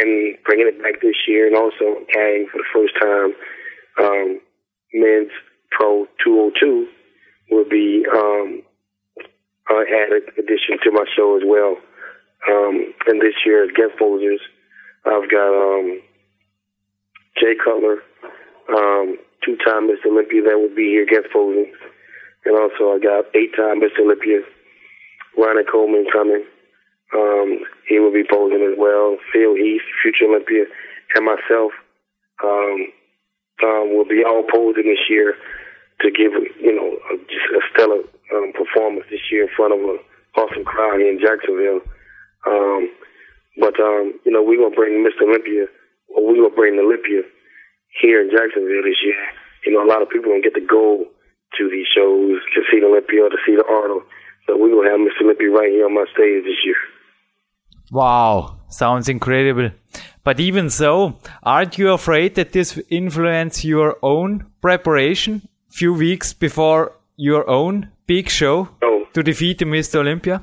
[0.00, 3.34] and bringing it back this year and also adding for the first time
[3.98, 4.40] um,
[4.92, 5.30] men's
[5.70, 6.88] Pro 202
[7.50, 8.62] will be um,
[9.70, 11.76] uh, added addition to my show as well.
[12.48, 14.40] Um, and this year as guest posers,
[15.06, 16.00] I've got um,
[17.38, 18.02] Jay Cutler,
[18.68, 20.10] um, two-time Mr.
[20.10, 21.72] Olympia that will be here guest posing.
[22.44, 24.02] And also I got eight-time Mr.
[24.02, 24.40] Olympia,
[25.38, 26.44] Ronnie Coleman coming.
[27.14, 29.18] Um, he will be posing as well.
[29.32, 30.64] Phil Heath, future Olympia,
[31.14, 31.72] and myself
[32.42, 32.88] um,
[33.62, 35.36] um, will be all posing this year
[36.00, 38.02] to give you know a, just a stellar
[38.34, 39.98] um, performance this year in front of an
[40.36, 41.80] awesome crowd here in Jacksonville.
[42.48, 42.90] Um,
[43.60, 45.28] but um, you know we're gonna bring Mr.
[45.28, 45.68] Olympia,
[46.08, 47.22] or we're gonna bring the Olympia
[48.00, 49.20] here in Jacksonville this year.
[49.66, 51.11] You know a lot of people don't get to go
[51.58, 54.02] to these shows to see the Olympia or to see the Arnold.
[54.46, 55.24] So we will have Mr.
[55.24, 56.76] Olympia right here on my stage this year.
[57.90, 59.70] Wow, sounds incredible.
[60.24, 66.92] But even so, aren't you afraid that this influence your own preparation few weeks before
[67.16, 69.06] your own big show no.
[69.14, 69.96] to defeat the Mr.
[69.96, 70.42] Olympia?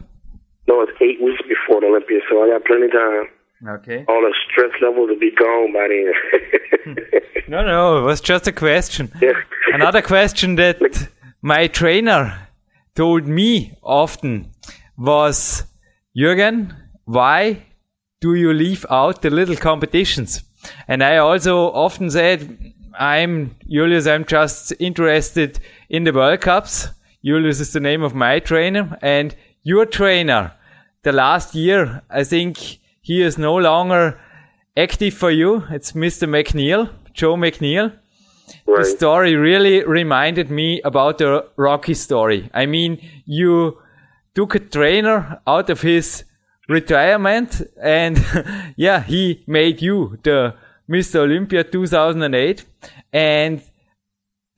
[0.68, 3.28] No, it's eight weeks before the Olympia, so I got plenty of time.
[3.68, 4.06] Okay.
[4.08, 6.96] All the stress level to be gone by then.
[7.50, 9.12] no, no, it was just a question.
[9.22, 9.34] Yeah.
[9.74, 11.10] Another question that
[11.42, 12.48] my trainer
[12.96, 14.52] told me often
[14.98, 15.64] was,
[16.18, 16.74] Jürgen,
[17.06, 17.66] why
[18.22, 20.44] do you leave out the little competitions?
[20.88, 26.88] And I also often said, I'm Julius, I'm just interested in the World Cups.
[27.24, 30.54] Julius is the name of my trainer and your trainer.
[31.04, 32.79] The last year, I think
[33.10, 34.22] he is no longer
[34.78, 35.64] active for you.
[35.72, 36.30] It's Mr.
[36.30, 37.92] McNeil, Joe McNeil.
[38.68, 38.78] Right.
[38.78, 42.52] The story really reminded me about the Rocky story.
[42.54, 43.80] I mean, you
[44.36, 46.24] took a trainer out of his
[46.68, 48.24] retirement and
[48.76, 50.54] yeah, he made you the
[50.88, 51.22] Mr.
[51.22, 52.64] Olympia 2008.
[53.12, 53.64] And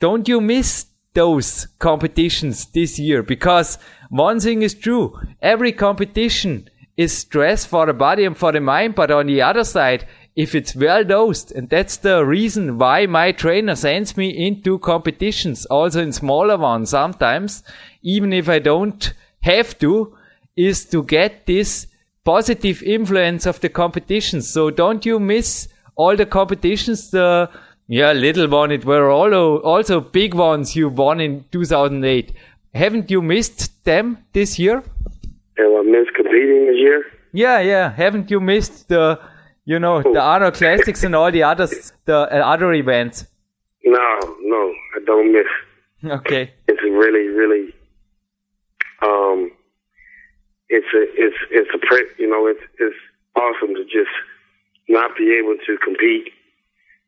[0.01, 3.23] don't you miss those competitions this year?
[3.23, 3.77] Because
[4.09, 5.17] one thing is true.
[5.41, 8.95] Every competition is stress for the body and for the mind.
[8.95, 13.31] But on the other side, if it's well dosed, and that's the reason why my
[13.31, 17.63] trainer sends me into competitions, also in smaller ones sometimes,
[18.01, 20.15] even if I don't have to,
[20.55, 21.87] is to get this
[22.23, 24.49] positive influence of the competitions.
[24.49, 27.49] So don't you miss all the competitions, the
[27.87, 32.33] yeah, little one, it were all also big ones you won in 2008.
[32.73, 34.81] Haven't you missed them this year?
[35.61, 37.05] Have I missed competing this year?
[37.33, 37.91] Yeah, yeah.
[37.91, 39.19] Haven't you missed the,
[39.65, 43.27] you know, the other classics and all the others, the uh, other events?
[43.83, 44.09] No,
[44.41, 45.51] no, I don't miss.
[46.03, 46.53] Okay.
[46.67, 47.73] It's really, really,
[49.03, 49.51] um,
[50.69, 52.95] it's a, it's, it's a, pre- you know, it's, it's
[53.35, 54.15] awesome to just
[54.89, 56.33] not be able to compete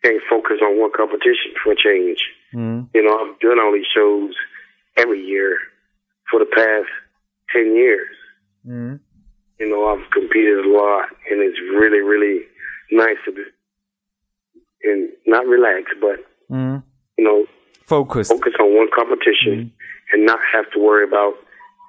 [0.03, 2.19] and focus on one competition for change.
[2.53, 2.89] Mm.
[2.93, 4.35] You know, I've done all these shows
[4.97, 5.57] every year
[6.29, 6.89] for the past
[7.51, 8.12] 10 years.
[8.67, 8.99] Mm.
[9.59, 12.41] You know, I've competed a lot and it's really, really
[12.91, 13.43] nice to be
[14.83, 16.19] and not relax, but,
[16.51, 16.83] Mm.
[17.17, 17.45] you know,
[17.85, 18.27] Focus.
[18.29, 19.71] focus on one competition
[20.11, 21.35] and not have to worry about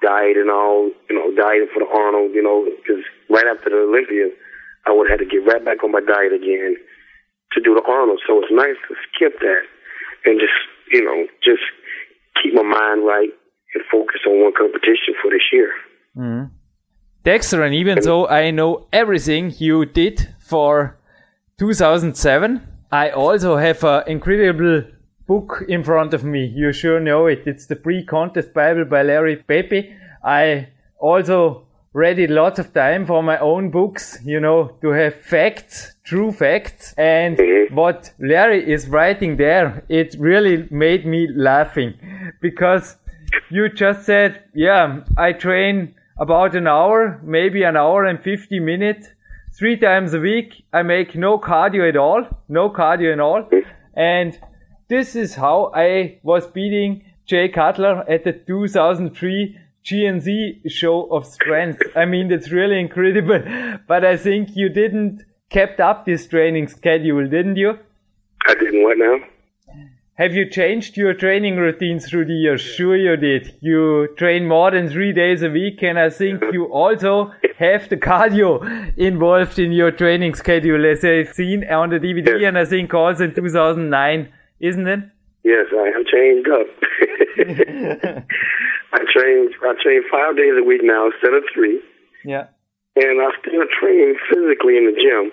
[0.01, 3.77] diet and all, you know, dieting for the Arnold, you know, because right after the
[3.77, 4.29] Olympia,
[4.85, 6.77] I would have to get right back on my diet again
[7.53, 8.21] to do the Arnold.
[8.27, 9.63] So it's nice to skip that
[10.25, 10.53] and just,
[10.91, 11.63] you know, just
[12.41, 13.29] keep my mind right
[13.73, 15.71] and focus on one competition for this year.
[16.15, 16.49] Mm.
[17.25, 20.95] Dexter, and even though I know everything you did for
[21.57, 22.61] 2007,
[22.91, 24.83] I also have an incredible
[25.25, 26.45] book in front of me.
[26.45, 27.41] You sure know it.
[27.47, 29.91] It's the pre-contest Bible by Larry Pepe.
[30.23, 30.67] I
[30.99, 35.95] also read it lots of time for my own books, you know, to have facts,
[36.03, 36.93] true facts.
[36.95, 37.71] And Mhm.
[37.71, 41.95] what Larry is writing there, it really made me laughing
[42.39, 42.97] because
[43.49, 49.07] you just said, yeah, I train about an hour, maybe an hour and 50 minutes,
[49.57, 50.63] three times a week.
[50.73, 53.49] I make no cardio at all, no cardio at all.
[53.95, 54.39] And
[54.87, 61.81] this is how I was beating Jay Cutler at the 2003 GNC show of strength.
[61.95, 63.41] I mean, that's really incredible.
[63.87, 67.77] But I think you didn't kept up this training schedule, didn't you?
[68.47, 69.17] I didn't what now?
[70.17, 72.61] Have you changed your training routine through the years?
[72.61, 73.53] Sure you did.
[73.59, 77.97] You train more than three days a week and I think you also have the
[77.97, 82.47] cardio involved in your training schedule as I've seen on the DVD Yes.
[82.47, 84.99] and I think also in 2009, isn't it?
[85.43, 86.67] Yes, I have changed up.
[88.93, 91.81] I train I train five days a week now instead of three.
[92.23, 92.47] Yeah.
[92.95, 95.31] And I still train physically in the gym,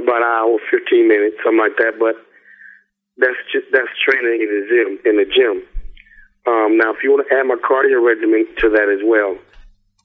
[0.00, 1.98] about an hour, fifteen minutes, something like that.
[1.98, 2.14] But
[3.20, 4.88] that's just that's training in the gym.
[5.04, 5.62] In the gym.
[6.48, 9.36] Um, now, if you want to add my cardio regimen to that as well,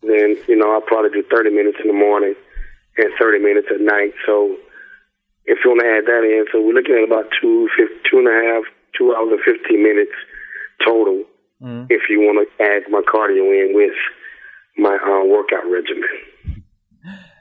[0.03, 2.35] then you know I'll probably do thirty minutes in the morning
[2.97, 4.13] and thirty minutes at night.
[4.25, 4.57] So
[5.45, 7.69] if you want to add that in, so we're looking at about two,
[8.09, 8.63] two and a half,
[8.97, 10.13] two hours and fifteen minutes
[10.83, 11.23] total.
[11.89, 13.95] If you want to add my cardio in with
[14.77, 16.11] my uh, workout regimen.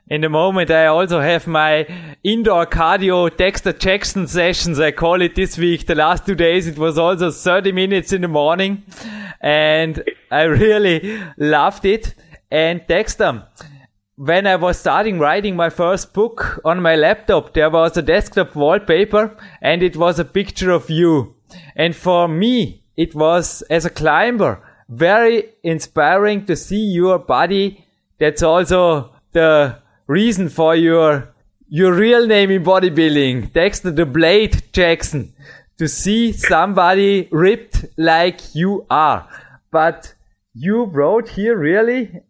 [0.07, 1.87] In the moment, I also have my
[2.23, 4.79] indoor cardio Dexter Jackson sessions.
[4.79, 5.87] I call it this week.
[5.87, 8.83] The last two days, it was also 30 minutes in the morning
[9.40, 12.14] and I really loved it.
[12.51, 13.49] And Dexter,
[14.17, 18.55] when I was starting writing my first book on my laptop, there was a desktop
[18.55, 21.35] wallpaper and it was a picture of you.
[21.77, 27.87] And for me, it was as a climber very inspiring to see your body.
[28.19, 31.29] That's also the reason for your
[31.69, 35.33] your real name in bodybuilding, Dexter the Blade Jackson.
[35.79, 39.29] To see somebody ripped like you are.
[39.73, 40.14] But
[40.55, 42.21] you wrote here really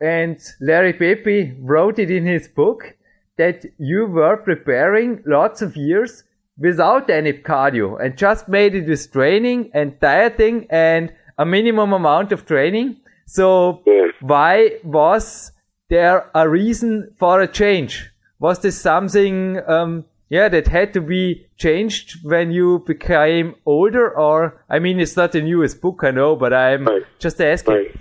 [0.00, 2.94] and Larry Pepe wrote it in his book
[3.36, 6.22] that you were preparing lots of years
[6.56, 12.30] without any cardio and just made it with training and dieting and a minimum amount
[12.30, 12.96] of training.
[13.26, 14.06] So Yeah.
[14.20, 15.50] why was
[15.88, 18.10] there a reason for a change?
[18.38, 24.62] Was this something, um, yeah, that had to be changed when you became older or,
[24.68, 27.02] I mean, it's not the newest book, I know, but I'm Right.
[27.18, 27.74] just asking.
[27.74, 27.94] Right.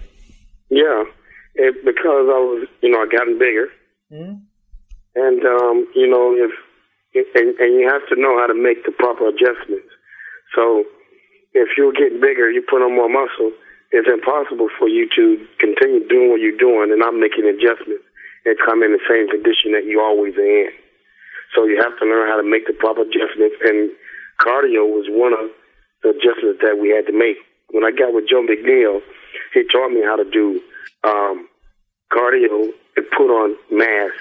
[0.70, 1.04] Yeah,
[1.56, 3.68] it, because I was, you know, I gotten bigger,
[4.10, 6.52] and um, you know, if
[7.36, 9.90] and, and you have to know how to make the proper adjustments.
[10.56, 10.84] So,
[11.54, 13.52] if you're getting bigger, you put on more muscle.
[13.94, 18.02] It's impossible for you to continue doing what you're doing and not making adjustments
[18.42, 20.74] and come in the same condition that you always are in.
[21.54, 23.94] So you have to learn how to make the proper adjustments, and
[24.42, 25.54] cardio was one of
[26.02, 27.38] the adjustments that we had to make.
[27.70, 29.06] When I got with Joe McNeil,
[29.54, 30.60] he taught me how to do
[31.06, 31.48] um,
[32.12, 34.12] cardio and put on mass,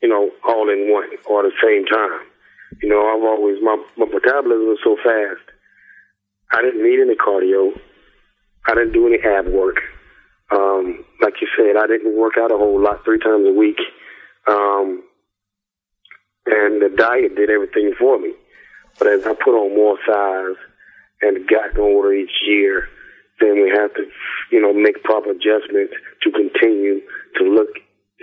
[0.00, 2.24] you know, all in one or at the same time.
[2.80, 5.44] You know, I've always my my metabolism was so fast.
[6.52, 7.76] I didn't need any cardio.
[8.66, 9.76] I didn't do any ab work.
[10.50, 13.78] Um, like you said, I didn't work out a whole lot three times a week.
[14.48, 15.02] Um,
[16.46, 18.32] and the diet did everything for me.
[18.98, 20.56] But as I put on more size
[21.22, 22.88] and got older each year,
[23.38, 24.04] then we have to,
[24.50, 27.00] you know, make proper adjustments to continue
[27.38, 27.68] to look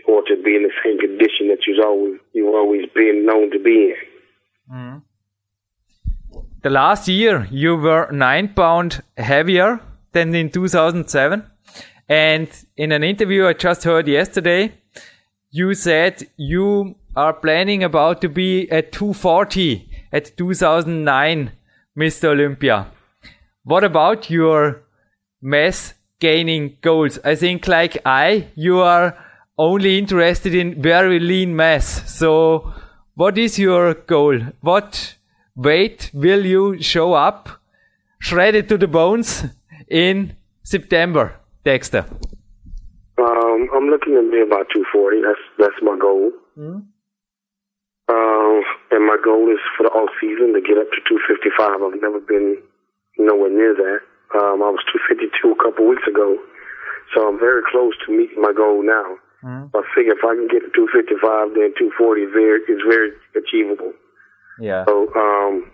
[0.08, 3.60] or to be in the same condition that you've always you've always been known to
[3.60, 3.96] be in.
[6.62, 9.80] the last year you were nine pound heavier
[10.18, 11.44] than in 2007.
[12.10, 14.74] And in an interview I just heard yesterday,
[15.52, 21.52] you said you are planning about to be at 240 at 2009
[21.98, 22.30] Mr.
[22.30, 22.88] Olympia.
[23.64, 24.82] What about your
[25.42, 27.20] mass gaining goals?
[27.24, 29.18] I think like I, you are
[29.58, 32.12] only interested in very lean mass.
[32.12, 32.74] So
[33.16, 34.40] what is your goal?
[34.62, 35.16] What
[35.56, 37.50] weight will you show up
[38.20, 39.46] shredded to the bones
[39.88, 42.06] in September, Dexter?
[43.18, 45.22] Um, I'm looking to be about 240.
[45.26, 46.32] That's that's my goal.
[46.58, 46.86] Mm-hmm.
[48.08, 48.58] Um,
[48.92, 51.84] and my goal is for the off season to get up to 255.
[51.84, 52.62] I've never been
[53.18, 54.00] nowhere near that.
[54.38, 56.38] Um, I was 252 a couple weeks ago,
[57.16, 59.18] so I'm very close to meeting my goal now.
[59.44, 59.76] Mm-hmm.
[59.76, 63.92] I figure if I can get to 255, then 240 is very is very achievable.
[64.60, 64.86] Yeah.
[64.86, 65.72] So, um,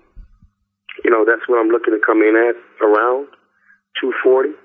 [1.03, 3.27] you know, that's what I'm looking to come in at around
[4.01, 4.55] 240.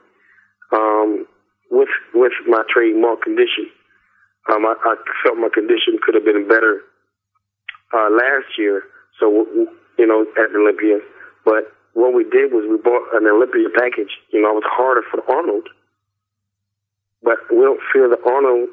[0.73, 1.27] Um,
[1.71, 3.69] with with my trademark condition,
[4.53, 6.81] um, I, I felt my condition could have been better
[7.93, 8.83] uh, last year.
[9.21, 9.45] So,
[9.99, 11.01] you know, at Olympia,
[11.45, 14.15] but what we did was we bought an Olympia package.
[14.31, 15.67] You know, it was harder for Arnold,
[17.23, 18.69] but we don't feel the Arnold.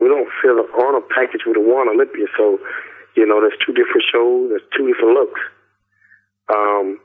[0.00, 2.26] We don't feel the Arnold package with the one Olympia.
[2.36, 2.58] So,
[3.14, 4.50] you know, there's two different shows.
[4.50, 5.40] There's two different looks.
[6.50, 6.98] Um,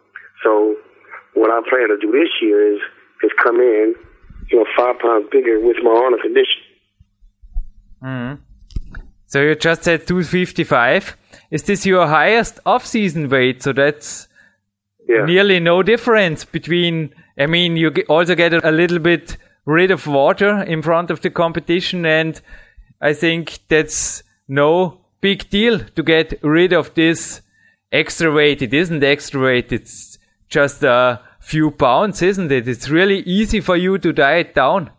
[0.44, 0.76] so,
[1.36, 2.82] what I plan to do this year is
[3.24, 3.96] is come in,
[4.50, 6.62] you know, five pounds bigger with my Arnold condition.
[8.04, 8.40] Mm.
[9.28, 11.18] So you just said 255.
[11.52, 13.64] Is this your highest off-season weight?
[13.64, 14.28] So that's
[15.08, 15.26] yeah.
[15.26, 17.14] nearly no difference between.
[17.38, 21.30] I mean, you also get a little bit rid of water in front of the
[21.30, 22.40] competition, and
[23.02, 27.42] I think that's no big deal to get rid of this
[27.92, 28.62] extra weight.
[28.62, 30.15] It isn't extra weight; it's
[30.50, 32.68] just a few pounds, isn't it?
[32.68, 34.92] It's really easy for you to diet down.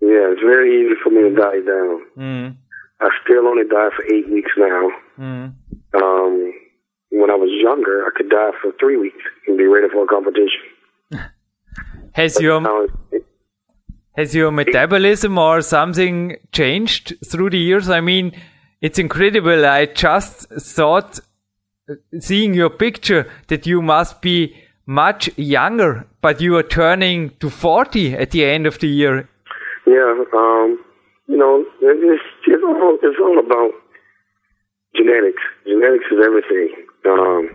[0.00, 2.02] Yeah, it's very easy for me to diet down.
[2.16, 2.56] Mm.
[3.00, 4.90] I still only diet for eight weeks now.
[5.18, 5.52] Mm.
[5.94, 6.52] Um,
[7.10, 10.06] when I was younger, I could diet for three weeks and be ready for a
[10.06, 10.62] competition.
[12.12, 12.88] has your
[14.16, 17.88] has your metabolism or something changed through the years?
[17.88, 18.32] I mean,
[18.80, 19.64] it's incredible.
[19.64, 21.20] I just thought,
[22.20, 24.54] seeing your picture, that you must be
[24.86, 29.28] much younger, but you are turning to 40 at the end of the year.
[29.86, 30.78] Yeah, um,
[31.26, 33.72] you know, it's, it's, all, it's all about
[34.96, 35.42] genetics.
[35.66, 36.70] Genetics is everything.
[37.06, 37.50] Um,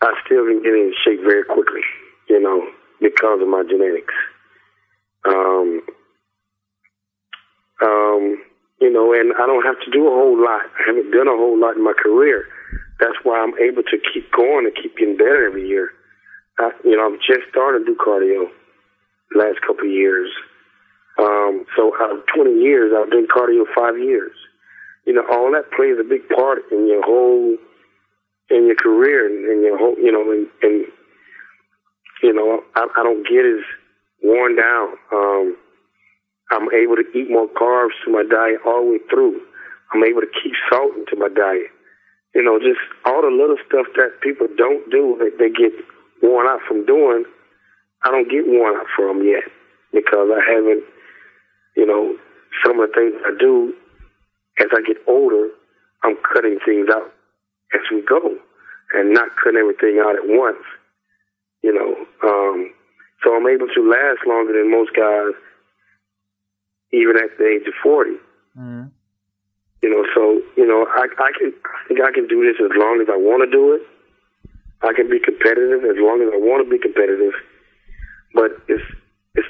[0.00, 1.82] I still can get in shape very quickly,
[2.28, 2.66] you know,
[3.00, 4.14] because of my genetics.
[5.28, 5.82] Um,
[7.82, 8.42] um,
[8.82, 10.66] you know, and I don't have to do a whole lot.
[10.74, 12.50] I haven't done a whole lot in my career.
[12.98, 15.94] That's why I'm able to keep going and keep getting better every year.
[16.58, 18.50] I, you know, I'm just starting to do cardio
[19.38, 20.28] last couple of years.
[21.16, 24.34] Um, so out of 20 years, I've done cardio five years.
[25.06, 27.56] You know, all that plays a big part in your whole,
[28.50, 30.86] in your career and in your whole, you know, and, and
[32.22, 33.62] you know, I, I don't get as
[34.22, 34.88] worn down.
[35.12, 35.56] Um,
[36.52, 39.40] I'm able to eat more carbs to my diet all the way through.
[39.92, 41.72] I'm able to keep salt into my diet.
[42.34, 45.72] You know, just all the little stuff that people don't do that they get
[46.22, 47.24] worn out from doing.
[48.04, 49.44] I don't get worn out from yet
[49.92, 50.84] because I haven't
[51.76, 52.16] you know,
[52.64, 53.74] some of the things I do
[54.60, 55.48] as I get older,
[56.02, 57.12] I'm cutting things out
[57.74, 58.36] as we go
[58.94, 60.62] and not cutting everything out at once.
[61.62, 61.94] You know,
[62.28, 62.72] um,
[63.24, 65.32] so I'm able to last longer than most guys,
[66.92, 68.10] even at the age of 40.
[68.58, 68.90] Mm.
[69.82, 72.70] You know, so you know, I, I can, I think I can do this as
[72.76, 73.82] long as I want to do it.
[74.82, 77.34] I can be competitive as long as I want to be competitive,
[78.34, 78.82] but it's,
[79.34, 79.48] it's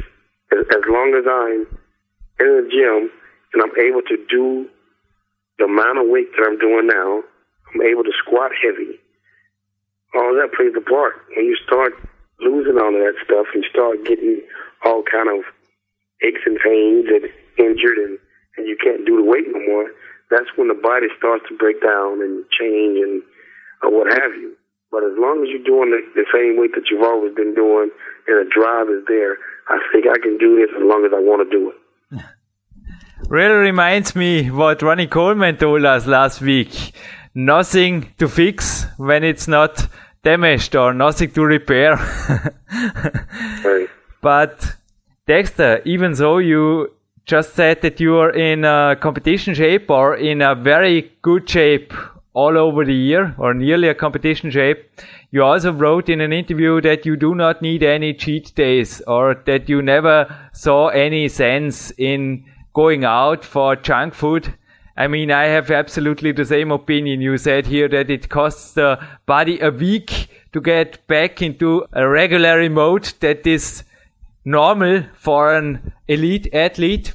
[0.53, 1.65] as long as I'm
[2.41, 3.11] in the gym
[3.53, 4.69] and I'm able to do
[5.59, 7.23] the amount of weight that I'm doing now,
[7.73, 9.01] I'm able to squat heavy.
[10.15, 11.15] All that plays a part.
[11.37, 11.93] When you start
[12.41, 14.43] losing all of that stuff and start getting
[14.85, 15.45] all kind of
[16.23, 18.19] aches and pains and injured and,
[18.57, 19.91] and you can't do the weight no more,
[20.31, 23.23] that's when the body starts to break down and change and
[23.83, 24.55] or what have you.
[24.91, 27.91] But as long as you're doing the, the same weight that you've always been doing
[28.29, 29.37] and the drive is there,
[29.69, 31.79] I think I can do this as long as I want to do it
[33.29, 36.93] really reminds me what Ronnie Coleman told us last week.
[37.35, 39.89] Nothing to fix when it's not
[40.23, 41.95] damaged or nothing to repair.
[43.65, 43.89] right.
[44.21, 44.77] But
[45.27, 46.93] Dexter, even though you
[47.27, 51.95] just said that you are in a competition shape or in a very good shape
[52.35, 54.91] all over the year or nearly a competition shape.
[55.31, 59.41] You also wrote in an interview that you do not need any cheat days or
[59.47, 62.45] that you never saw any sense in
[62.75, 64.55] going out for junk food.
[64.97, 67.21] I mean, I have absolutely the same opinion.
[67.21, 72.09] You said here that it costs the body a week to get back into a
[72.09, 73.85] regular mode that is
[74.45, 77.15] normal for an elite athlete.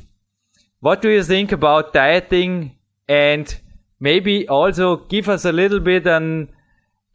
[0.80, 2.76] What do you think about dieting
[3.08, 3.54] and
[4.00, 6.50] maybe also give us a little bit an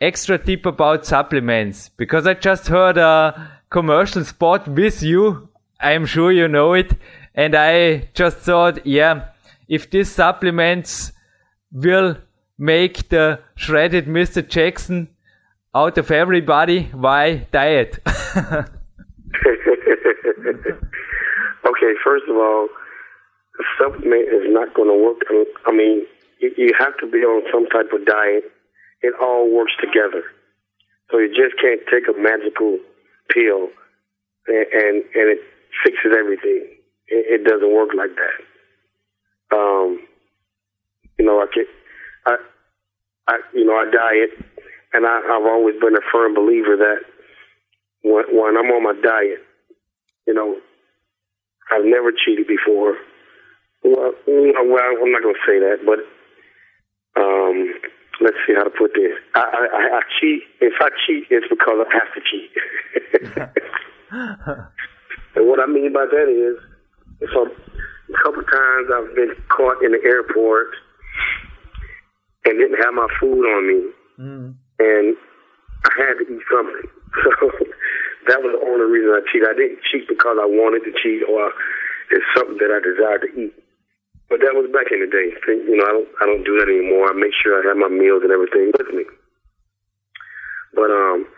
[0.01, 5.49] extra tip about supplements because I just heard a commercial spot with you.
[5.81, 6.95] I'm sure you know it.
[7.35, 9.29] And I just thought, yeah,
[9.69, 11.13] if these supplements
[11.71, 12.19] will
[12.59, 14.47] make the shredded Mr.
[14.47, 15.09] Jackson
[15.75, 17.99] out of everybody, why diet?
[21.67, 22.69] okay, first of all,
[23.79, 25.47] supplement is not going to work.
[25.67, 26.07] I mean,
[26.41, 28.45] you have to be on some type of diet.
[29.03, 30.25] It all works together.
[31.11, 32.79] So you just can't take a magical
[33.29, 33.69] pill
[34.47, 35.41] and and, and it
[35.85, 36.67] fixes everything.
[37.09, 39.57] It, it doesn't work like that.
[39.57, 40.01] Um,
[41.19, 41.65] you know, I can,
[42.27, 42.37] I,
[43.29, 44.31] I, you know, I diet,
[44.93, 47.01] and I, I've always been a firm believer that
[48.03, 49.45] when, when I'm on my diet,
[50.27, 50.57] you know,
[51.71, 52.97] I've never cheated before.
[53.85, 55.99] Well, well, I'm not going to say that, but
[57.21, 57.75] um,
[58.21, 59.13] let's see how to put this.
[59.35, 60.43] I, I, I cheat.
[60.61, 62.51] If I cheat, it's because I have to cheat.
[65.37, 66.59] and what I mean by that is,
[67.23, 67.51] I'm,
[68.13, 70.69] a couple times I've been caught in the airport
[72.45, 74.55] and didn't have my food on me, mm.
[74.79, 75.17] and
[75.85, 76.91] I had to eat something.
[77.23, 77.31] So
[78.29, 79.49] that was the only reason I cheated.
[79.49, 81.51] I didn't cheat because I wanted to cheat or
[82.13, 83.55] it's something that I desired to eat.
[84.29, 85.29] But that was back in the day.
[85.69, 87.11] You know, I don't I don't do that anymore.
[87.11, 89.05] I make sure I have my meals and everything with me.
[90.73, 91.29] But um,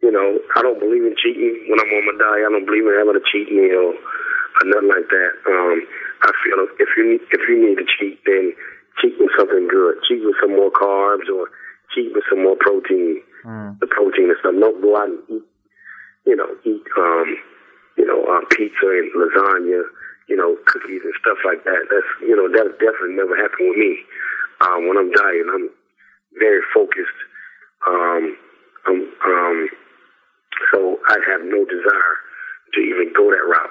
[0.00, 2.48] you know, I don't believe in cheating when I'm on my diet.
[2.48, 5.32] I don't believe in having a cheat meal or nothing like that.
[5.44, 5.76] Um,
[6.24, 8.56] I feel if you if you need to cheat, then
[9.00, 10.00] cheat with something good.
[10.08, 11.52] Cheat with some more carbs or
[11.92, 13.20] cheat with some more protein.
[13.44, 13.78] Mm.
[13.80, 14.56] The protein and stuff.
[14.56, 15.44] Don't go out and eat,
[16.26, 17.36] you know, eat um,
[17.96, 19.82] you know, uh, pizza and lasagna
[20.28, 21.86] you know, cookies and stuff like that.
[21.90, 23.98] That's, you know, that definitely never happened with me.
[24.60, 25.70] Um, when I'm dying, I'm
[26.38, 27.18] very focused.
[27.86, 28.36] Um,
[28.88, 29.68] um, um,
[30.72, 32.16] so I have no desire
[32.74, 33.70] to even go that route.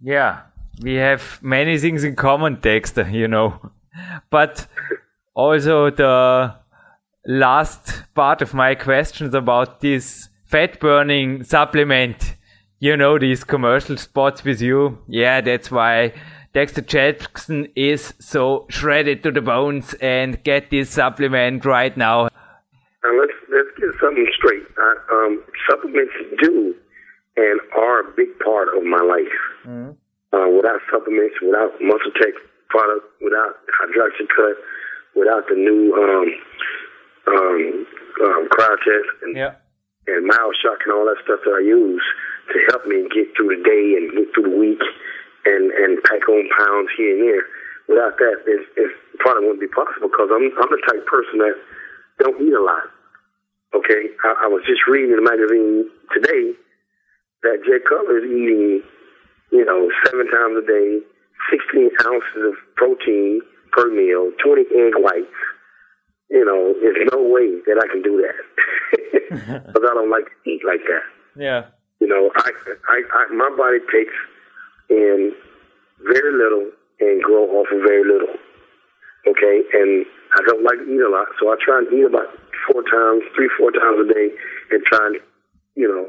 [0.00, 0.42] Yeah,
[0.82, 3.60] we have many things in common, Dexter, you know.
[4.30, 4.66] But
[5.34, 6.54] also the
[7.26, 12.34] last part of my questions about this fat burning supplement
[12.80, 14.98] you know these commercial spots with you.
[15.08, 16.12] Yeah, that's why
[16.54, 22.28] Dexter Jackson is so shredded to the bones and get this supplement right now.
[23.04, 24.62] Now let's let's get something straight.
[24.78, 26.74] Uh, um, supplements do
[27.36, 29.38] and are a big part of my life.
[29.66, 29.90] Mm-hmm.
[30.30, 32.34] Uh, without supplements, without Muscle Tech
[32.68, 34.54] product, without Hydroxycut,
[35.16, 37.86] without the new um, um,
[38.22, 39.54] um, Cryotest and, yeah.
[40.08, 42.02] And MyoShock and all that stuff that I use,
[42.52, 44.80] to help me get through the day and get through the week
[45.44, 47.44] and and pack on pounds here and there.
[47.88, 48.90] Without that, it, it
[49.20, 51.56] probably wouldn't be possible because I'm I'm the type of person that
[52.20, 52.88] don't eat a lot.
[53.76, 56.56] Okay, I, I was just reading in the magazine today
[57.44, 58.80] that Jay Cutler is eating,
[59.52, 61.04] you know, seven times a day,
[61.52, 63.40] 16 ounces of protein
[63.72, 65.38] per meal, 20 egg whites.
[66.32, 68.47] You know, there's no way that I can do that
[69.30, 71.04] because I don't like to eat like that.
[71.36, 71.66] Yeah.
[72.00, 72.50] You know, I,
[72.88, 74.14] I, I, my body takes
[74.90, 75.32] in
[76.06, 76.70] very little
[77.00, 78.34] and grow off of very little.
[79.26, 82.30] Okay, and I don't like to eat a lot, so I try and eat about
[82.70, 84.30] four times, three, four times a day,
[84.70, 85.16] and try and,
[85.74, 86.08] you know,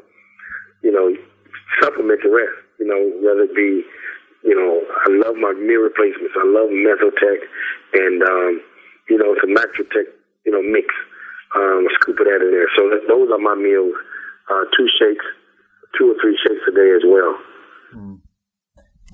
[0.83, 1.11] you know,
[1.81, 2.55] supplement the rest.
[2.79, 3.83] You know, whether it be,
[4.43, 6.35] you know, I love my meal replacements.
[6.37, 7.43] I love Mesotech
[7.93, 8.61] and, um,
[9.09, 10.07] you know, some Macrotech,
[10.45, 10.87] you know, mix.
[11.55, 12.69] Um, scoop that in there.
[12.77, 13.95] So that, those are my meals.
[14.49, 15.25] Uh, two shakes,
[15.97, 17.35] two or three shakes a day as well.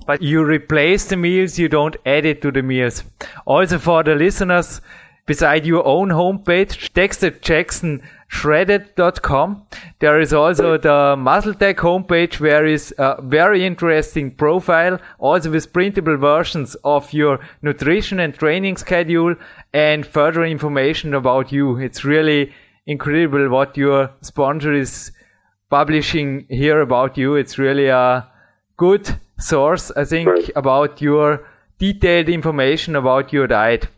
[0.06, 3.02] But you replace the meals, you don't add it to the meals.
[3.44, 4.80] Also for the listeners,
[5.26, 9.66] beside your own homepage, dexterjacksonshredded.com,
[9.98, 16.16] there is also the MuscleTech homepage where is a very interesting profile, also with printable
[16.16, 19.34] versions of your nutrition and training schedule
[19.76, 21.76] and further information about you.
[21.76, 22.50] It's really
[22.86, 25.12] incredible what your sponsor is
[25.68, 27.34] publishing here about you.
[27.34, 28.26] It's really a
[28.78, 29.06] good
[29.38, 30.50] source, I think, right.
[30.56, 31.46] about your
[31.78, 33.88] detailed information about your diet.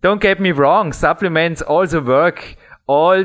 [0.00, 2.56] don't get me wrong, supplements also work.
[2.86, 3.24] All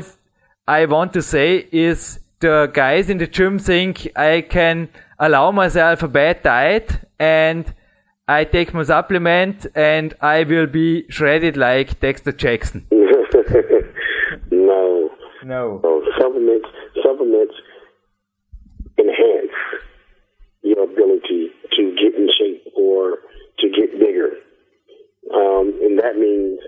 [0.66, 6.02] I want to say is the guys in the gym think I can allow myself
[6.02, 7.74] a bad diet and
[8.30, 12.86] I take my supplement and I will be shredded like Dexter Jackson.
[14.52, 15.10] no.
[15.42, 15.80] No.
[15.82, 16.02] No.
[16.16, 16.68] Supplements
[17.02, 17.54] supplements
[18.96, 19.56] enhance
[20.62, 23.18] your ability to get in shape or
[23.58, 24.30] to get bigger.
[25.34, 26.60] Um, and that means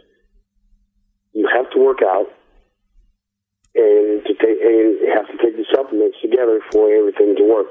[1.33, 2.27] you have to work out
[3.77, 7.69] and to take and have to take the supplements together for everything to work.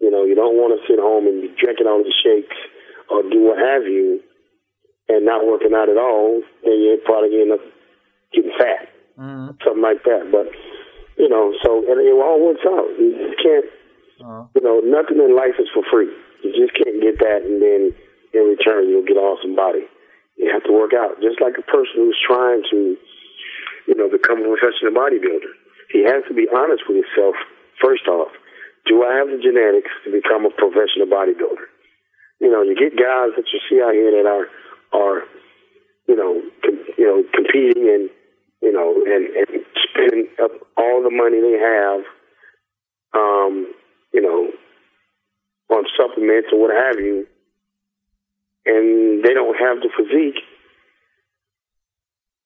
[0.00, 2.56] You know, you don't want to sit home and be drinking all the shakes
[3.10, 4.20] or do what have you
[5.08, 7.64] and not working out at all, then you're probably end up
[8.32, 8.88] getting fat.
[9.18, 9.58] Mm-hmm.
[9.62, 10.30] Something like that.
[10.30, 10.48] But
[11.18, 12.88] you know, so and it all works out.
[12.98, 13.66] You can't
[14.20, 14.44] uh-huh.
[14.54, 16.12] you know, nothing in life is for free.
[16.44, 17.92] You just can't get that and then
[18.32, 19.84] in return you'll get an awesome body.
[20.38, 21.20] You have to work out.
[21.20, 22.96] Just like a person who's trying to
[23.86, 25.52] you know, become a professional bodybuilder.
[25.90, 27.34] He has to be honest with himself,
[27.82, 28.30] first off.
[28.86, 31.66] Do I have the genetics to become a professional bodybuilder?
[32.40, 34.46] You know, you get guys that you see out here that are,
[34.98, 35.22] are,
[36.08, 38.10] you know, com- you know, competing and,
[38.62, 42.00] you know, and, and spending up all the money they have,
[43.14, 43.72] um,
[44.12, 44.50] you know,
[45.74, 47.26] on supplements or what have you,
[48.66, 50.42] and they don't have the physique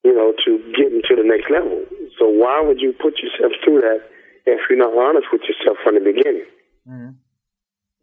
[0.05, 1.83] you know, to getting to the next level.
[2.19, 4.05] So why would you put yourself through that
[4.45, 6.45] if you're not honest with yourself from the beginning?
[6.87, 7.24] Mm-hmm.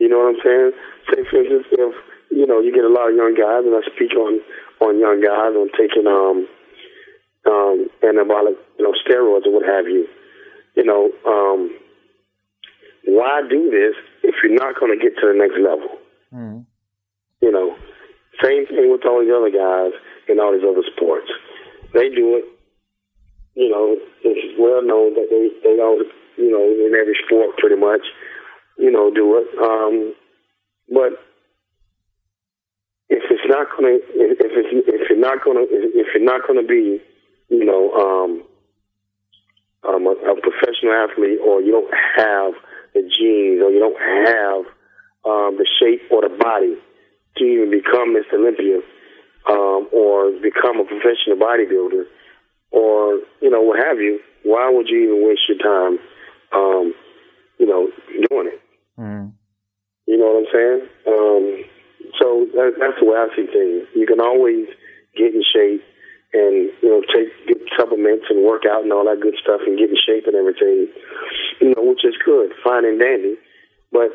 [0.02, 0.72] You know what I'm saying?
[1.14, 1.94] Say, for instance, if
[2.34, 4.42] you know you get a lot of young guys, and I speak on
[4.82, 6.50] on young guys on taking um
[7.46, 10.10] um anabolic, you know, steroids or what have you.
[10.74, 11.70] You know, um,
[13.06, 13.94] why do this
[14.24, 16.00] if you're not going to get to the next level?
[16.34, 16.66] Mm-hmm.
[17.42, 17.76] You know,
[18.42, 19.92] same thing with all these other guys
[20.30, 21.30] in all these other sports
[21.94, 22.46] they do it.
[23.56, 26.00] You know, it's well known that they they all
[26.38, 28.02] you know in every sport pretty much,
[28.82, 29.48] you know, do it.
[29.62, 30.14] Um,
[30.90, 31.14] but
[33.10, 37.02] if it's not gonna if it's if you're not gonna if you're not gonna be
[37.50, 38.44] you know um,
[39.88, 42.54] um, a, a professional athlete or you don't have
[42.94, 44.66] the genes or you don't have
[45.26, 46.76] um, the shape or the body
[47.38, 48.36] to even become Mr.
[48.36, 48.80] Olympia,
[49.50, 52.04] um, or become a professional bodybuilder
[52.72, 56.00] or, you know, what have you, why would you even waste your time,
[56.54, 56.94] um,
[57.60, 57.90] you know,
[58.30, 58.62] doing it?
[59.02, 59.34] Mm.
[60.06, 60.82] You know what I'm saying?
[61.10, 61.46] Um,
[62.22, 63.90] so that, that's the way I see things.
[63.98, 64.70] You can always
[65.18, 65.82] get in shape
[66.38, 69.82] and, you know, take get supplements and work out and all that good stuff and
[69.82, 70.94] get in shape and everything,
[71.60, 73.42] you know, which is good, fine and dandy.
[73.90, 74.14] But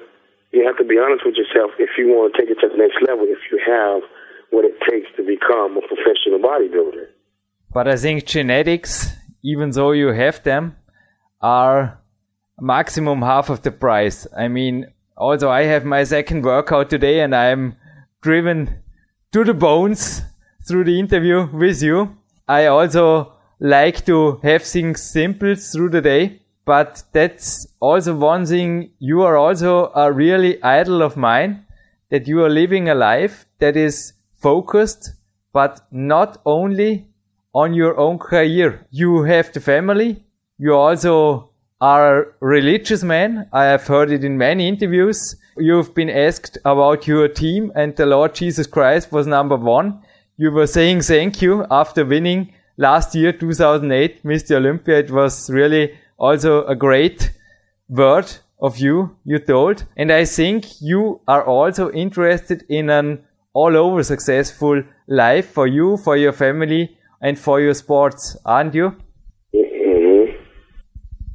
[0.55, 2.79] you have to be honest with yourself if you want to take it to the
[2.79, 4.07] next level, if you have–
[4.51, 7.07] what it takes to become a professional bodybuilder.
[7.73, 9.09] But I think genetics,
[9.43, 10.77] even though you have them,
[11.41, 12.01] are
[12.61, 14.27] maximum half of the price.
[14.37, 14.87] I mean,
[15.17, 17.77] also I have my second workout today and I'm
[18.23, 18.83] driven
[19.33, 20.23] to the bones
[20.67, 22.17] through the interview with you.
[22.49, 28.91] I also like to have things simple through the day, but that's also one thing.
[28.99, 31.65] You are also a really idol of mine
[32.11, 35.11] that you are living a life that is focused,
[35.53, 37.07] but not only
[37.55, 38.87] on your own career.
[38.91, 40.25] You have the family.
[40.59, 41.51] You also
[41.81, 43.49] are religious man.
[43.53, 45.37] I have heard it in many interviews.
[45.59, 50.03] You've been asked about your team and the Lord Jesus Christ was number one.
[50.37, 54.57] You were saying thank you after winning last year, 2008, Mr.
[54.57, 54.99] Olympia.
[54.99, 57.33] It was really also a great
[57.89, 59.85] word of you, you told.
[59.97, 65.97] And I think you are also interested in an all over successful life for you,
[65.99, 68.97] for your family, and for your sports, aren't you?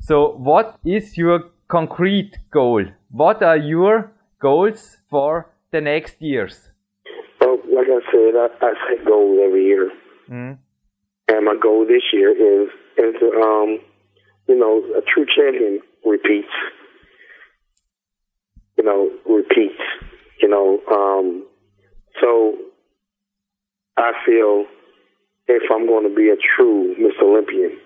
[0.03, 2.85] So, what is your concrete goal?
[3.11, 6.71] What are your goals for the next years?
[7.39, 9.91] Well, like I said, I, I set goals every year,
[10.27, 10.57] mm.
[11.27, 13.77] and my goal this year is is um,
[14.47, 16.55] you know, a true champion repeats.
[18.79, 19.81] You know, repeats.
[20.41, 21.45] You know, um,
[22.19, 22.57] so
[23.97, 24.65] I feel
[25.47, 27.21] if I'm going to be a true Mr.
[27.21, 27.77] Olympian,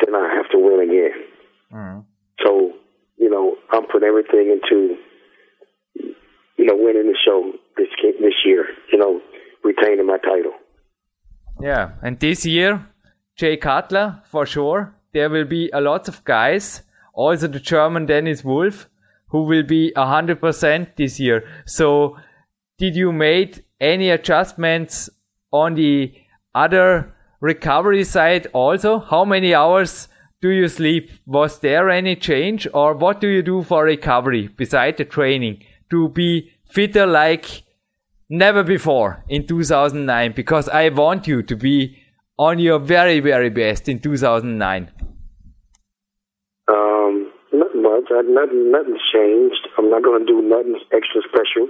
[0.00, 1.29] then I have to win again.
[1.72, 2.04] Mm.
[2.44, 2.72] So,
[3.16, 4.96] you know, I'm putting everything into,
[6.56, 7.88] you know, winning the show this
[8.20, 8.66] this year.
[8.92, 9.20] You know,
[9.62, 10.52] retaining my title.
[11.60, 12.86] Yeah, and this year,
[13.36, 14.94] Jay Cutler for sure.
[15.12, 16.82] There will be a lot of guys,
[17.14, 18.88] also the German Dennis Wolf,
[19.28, 21.44] who will be hundred percent this year.
[21.66, 22.16] So
[22.78, 25.10] did you made any adjustments
[25.52, 26.14] on the
[26.54, 28.98] other recovery side also?
[28.98, 30.08] How many hours
[30.42, 31.10] do you sleep?
[31.26, 36.08] Was there any change or what do you do for recovery beside the training to
[36.08, 37.62] be fitter like
[38.30, 40.32] never before in 2009?
[40.32, 41.98] Because I want you to be
[42.38, 44.90] on your very, very best in 2009.
[46.68, 48.08] Um, not much.
[48.10, 49.68] I, nothing, nothing's changed.
[49.76, 51.68] I'm not going to do nothing extra special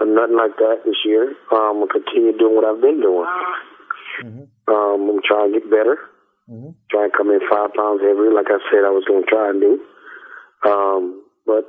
[0.00, 1.36] or nothing like that this year.
[1.52, 3.26] Um, I'll continue doing what I've been doing.
[4.24, 4.74] Mm-hmm.
[4.74, 5.98] Um, I'm trying to get better.
[6.50, 6.78] Mm-hmm.
[6.90, 9.50] Try and come in five pounds heavier, like I said I was going to try
[9.50, 9.82] and do.
[10.62, 11.66] Um, but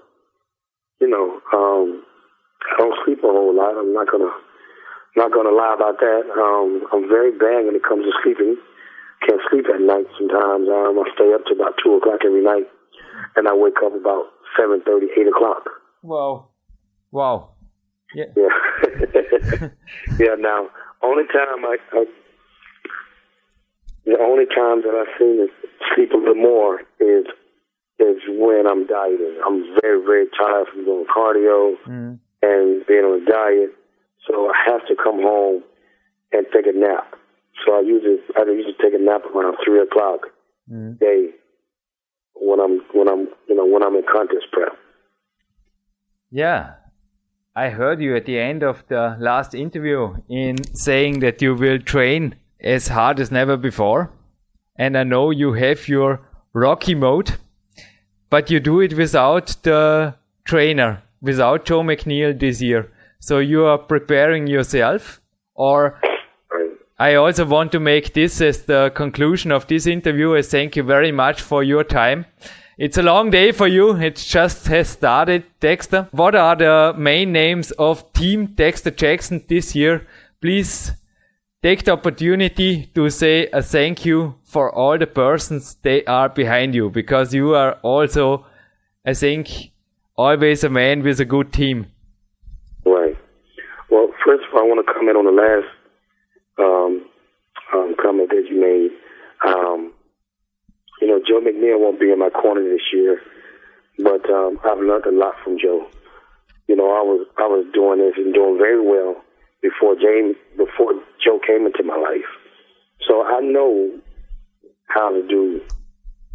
[1.01, 2.03] you know, um,
[2.61, 3.77] I don't sleep a whole lot.
[3.77, 4.33] I'm not gonna
[5.15, 6.23] not gonna lie about that.
[6.29, 8.57] Um, I'm very bad when it comes to sleeping.
[9.25, 10.69] Can't sleep at night sometimes.
[10.69, 12.69] Um, I stay up to about two o'clock every night,
[13.35, 14.25] and I wake up about
[14.57, 15.69] seven thirty, eight o'clock.
[16.01, 16.49] Wow,
[17.11, 17.57] wow.
[18.15, 18.25] Yeah.
[18.35, 19.67] Yeah.
[20.19, 20.35] yeah.
[20.37, 20.69] Now,
[21.03, 22.05] only time I, I
[24.07, 25.47] the only time that I seem to
[25.93, 27.27] sleep a little more is
[27.99, 29.41] is when I'm dieting.
[29.45, 32.19] I'm very, very tired from doing cardio mm.
[32.41, 33.75] and being on a diet.
[34.25, 35.63] So I have to come home
[36.31, 37.15] and take a nap.
[37.65, 40.27] So I usually I usually take a nap around three o'clock
[40.71, 40.97] mm.
[40.99, 41.31] day
[42.35, 44.73] when I'm when I'm you know when I'm in contest prep.
[46.31, 46.75] Yeah.
[47.55, 51.79] I heard you at the end of the last interview in saying that you will
[51.79, 54.11] train as hard as never before.
[54.75, 56.21] And I know you have your
[56.53, 57.33] Rocky mode,
[58.29, 62.91] but you do it without the trainer, without Joe McNeil this year.
[63.19, 65.21] So you are preparing yourself
[65.55, 65.99] or
[66.99, 70.81] I also want to make this as the conclusion of this interview as thank you
[70.81, 72.25] very much for your time.
[72.79, 73.95] It's a long day for you.
[73.95, 76.07] It just has started, Dexter.
[76.11, 80.07] What are the main names of Team Dexter Jackson this year?
[80.41, 80.91] Please
[81.67, 86.73] take the opportunity to say a thank you for all the persons they are behind
[86.73, 88.45] you because you are also,
[89.05, 89.49] I think,
[90.15, 91.87] always a man with a good team.
[92.85, 93.17] Right.
[93.91, 95.69] Well, first of all, I want to comment on the last
[96.57, 96.93] um,
[97.73, 98.91] um, comment that you made.
[99.45, 99.91] Um,
[101.01, 103.19] you know, Joe McNeil won't be in my corner this year,
[103.99, 105.85] but um, I've learned a lot from Joe.
[106.69, 109.21] You know, I was I was doing this and doing very well
[109.67, 110.93] before James, before
[111.23, 112.31] Joe came into my life.
[113.07, 113.91] So I know
[114.87, 115.61] how to do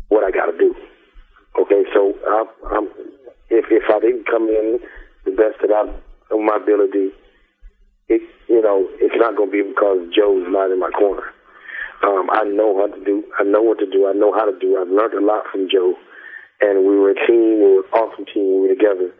[0.08, 0.74] what I got to do.
[1.58, 2.44] Okay, so I,
[2.76, 2.88] I'm,
[3.48, 4.78] if if I didn't come in
[5.24, 5.88] the best that I
[6.34, 7.12] of my ability,
[8.08, 11.32] it you know it's not going to be because Joe's not in my corner.
[12.04, 13.24] Um, I know how to do.
[13.38, 14.08] I know what to do.
[14.08, 14.76] I know how to do.
[14.76, 15.94] I've learned a lot from Joe,
[16.60, 17.62] and we were a team.
[17.62, 18.62] We were an awesome team.
[18.62, 19.12] We were together.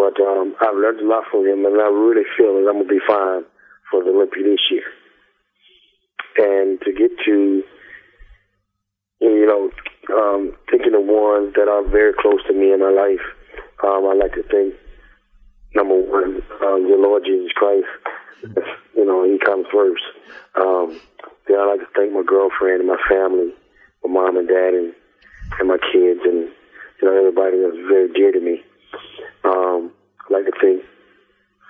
[0.00, 2.88] But um, I've learned a lot from him, and I really feel that I'm gonna
[2.88, 3.44] be fine
[3.90, 4.88] for the Olympia this year.
[6.40, 7.62] And to get to,
[9.20, 9.68] you know,
[10.16, 13.20] um, thinking of ones that are very close to me in my life,
[13.84, 14.72] um, I like to think
[15.74, 17.86] number one, um, the Lord Jesus Christ.
[18.96, 20.02] You know, He comes first.
[20.56, 20.98] Um,
[21.46, 23.52] then I like to thank my girlfriend and my family,
[24.02, 24.94] my mom and dad, and
[25.58, 28.64] and my kids, and you know everybody that's very dear to me.
[29.50, 29.90] Um,
[30.22, 30.82] I'd like to thank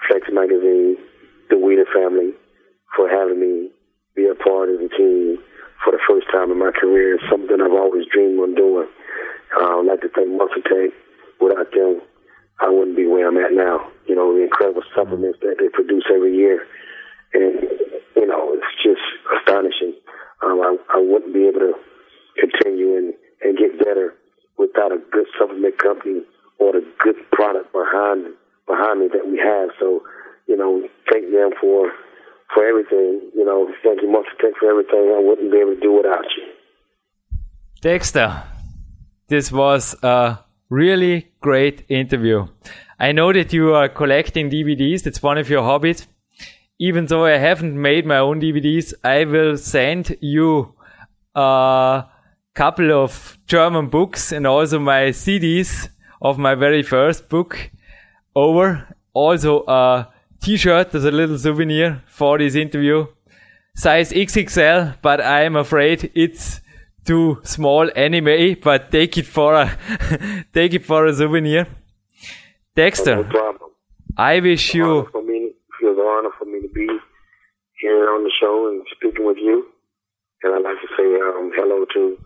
[0.05, 1.01] Flex Magazine,
[1.49, 2.37] the Weider family,
[2.95, 3.71] for having me
[4.15, 5.41] be a part of the team
[5.81, 7.15] for the first time in my career.
[7.17, 8.89] It's something I've always dreamed of doing.
[9.57, 10.93] Uh, I'd like to thank Muscle Tech.
[11.41, 12.05] Without them,
[12.61, 13.89] I wouldn't be where I'm at now.
[14.05, 16.61] You know, the incredible supplements that they produce every year.
[17.33, 17.65] And,
[18.13, 19.01] you know, it's just
[19.41, 19.97] astonishing.
[20.45, 21.73] Um, I, I wouldn't be able to
[22.37, 24.13] continue and, and get better
[24.59, 26.29] without a good supplement company
[26.61, 28.27] or the good product behind
[28.69, 29.71] behind me that we have.
[29.81, 30.03] So,
[30.47, 31.91] you know, thank them for
[32.55, 33.31] for everything.
[33.35, 35.15] You know, thank you, Muscle Tech, for everything.
[35.17, 36.45] I wouldn't be able to do without you.
[37.81, 38.43] Dexter,
[39.29, 40.39] this was a
[40.69, 42.47] really great interview.
[42.99, 45.03] I know that you are collecting DVDs.
[45.03, 46.07] That's one of your hobbies.
[46.79, 50.75] Even though I haven't made my own DVDs, I will send you
[51.35, 52.05] a
[52.55, 55.89] couple of German books and also my CDs
[56.21, 57.71] of my very first book
[58.35, 58.97] over.
[59.13, 60.09] Also a
[60.41, 63.07] t-shirt as a little souvenir for this interview.
[63.75, 66.61] Size XXL, but I am afraid it's
[67.05, 69.79] too small anyway, but take it for a,
[70.53, 71.67] take it for a souvenir.
[72.75, 73.71] Dexter, no problem.
[74.17, 75.09] I wish you.
[75.11, 76.87] For me, it feels an honor for me to be
[77.81, 79.67] here on the show and speaking with you.
[80.43, 82.19] And I'd like to say um, hello to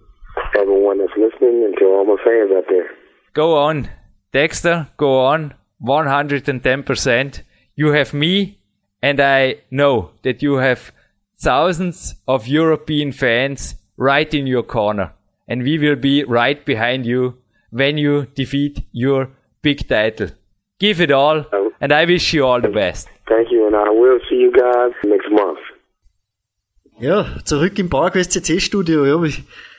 [0.58, 2.90] everyone that's listening and to all my fans out there.
[3.34, 3.88] Go on,
[4.32, 7.42] Dexter, go on, 110%.
[7.74, 8.60] You have me,
[9.02, 10.92] and I know that you have
[11.36, 15.12] thousands of European fans right in your corner.
[15.48, 17.34] And we will be right behind you
[17.70, 19.30] when you defeat your
[19.62, 20.28] big title.
[20.78, 21.72] Give it all, oh.
[21.80, 23.08] and I wish you all the best.
[23.28, 25.58] Thank you, and I will see you guys next month.
[27.00, 29.04] Ja, zurück im PowerQuest CC Studio.
[29.04, 29.20] Ja,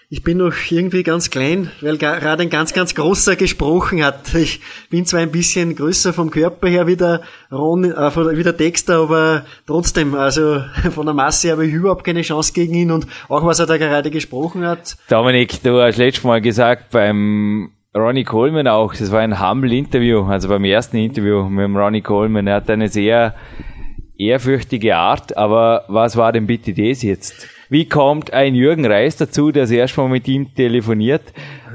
[0.09, 4.33] ich, bin noch irgendwie ganz klein, weil gerade ein ganz, ganz großer gesprochen hat.
[4.35, 8.53] Ich bin zwar ein bisschen größer vom Körper her wie der, Ron, äh, wie der
[8.53, 13.07] Dexter, aber trotzdem, also von der Masse habe ich überhaupt keine Chance gegen ihn und
[13.29, 14.97] auch was er da gerade gesprochen hat.
[15.09, 20.49] Dominik, du hast letztes Mal gesagt beim Ronnie Coleman auch, das war ein Humble-Interview, also
[20.49, 22.47] beim ersten Interview mit dem Ronnie Coleman.
[22.47, 23.35] Er hat eine sehr
[24.17, 27.47] ehrfürchtige Art, aber was war denn bitte das jetzt?
[27.69, 31.23] Wie kommt ein Jürgen Reis dazu, der erst mal mit ihm telefoniert,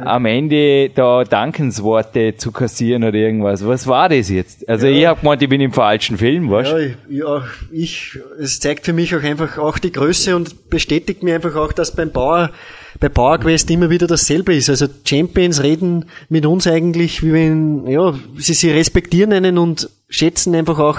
[0.05, 3.67] am Ende da Dankensworte zu kassieren oder irgendwas?
[3.67, 4.69] Was war das jetzt?
[4.69, 4.93] Also ja.
[4.93, 6.69] ich hab gemeint, ich bin im falschen Film, was?
[6.69, 6.79] Ja,
[7.09, 11.57] ja, ich, es zeigt für mich auch einfach auch die Größe und bestätigt mir einfach
[11.57, 12.51] auch, dass beim Bauer
[12.99, 14.69] bei PowerQuest immer wieder dasselbe ist.
[14.69, 20.55] Also Champions reden mit uns eigentlich, wie wenn, ja, sie, sie respektieren einen und schätzen
[20.55, 20.99] einfach auch,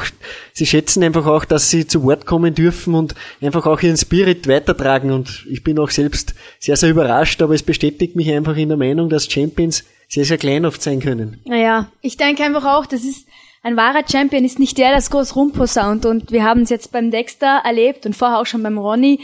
[0.53, 4.47] sie schätzen einfach auch, dass sie zu Wort kommen dürfen und einfach auch ihren Spirit
[4.47, 5.11] weitertragen.
[5.11, 8.77] Und ich bin auch selbst sehr, sehr überrascht, aber es bestätigt mich einfach in der
[8.77, 11.39] Meinung, dass Champions sehr, sehr klein oft sein können.
[11.45, 13.27] Naja, ich denke einfach auch, das ist,
[13.63, 17.11] ein wahrer Champion ist nicht der, das groß rumposaunt und wir haben es jetzt beim
[17.11, 19.19] Dexter erlebt und vorher auch schon beim Ronny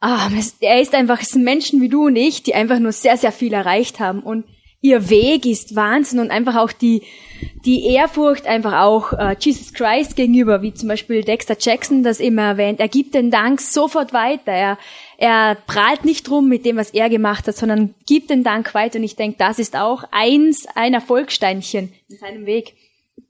[0.00, 3.16] ah, er ist einfach, es sind Menschen wie du und ich, die einfach nur sehr,
[3.16, 4.44] sehr viel erreicht haben und
[4.80, 7.02] ihr Weg ist Wahnsinn und einfach auch die,
[7.64, 12.42] die Ehrfurcht einfach auch äh, Jesus Christ gegenüber, wie zum Beispiel Dexter Jackson das immer
[12.42, 12.80] erwähnt.
[12.80, 14.52] Er gibt den Dank sofort weiter.
[14.52, 14.78] Er,
[15.18, 18.98] er prahlt nicht drum mit dem, was er gemacht hat, sondern gibt den Dank weiter.
[18.98, 22.74] Und ich denke, das ist auch eins, ein Erfolgssteinchen in seinem Weg.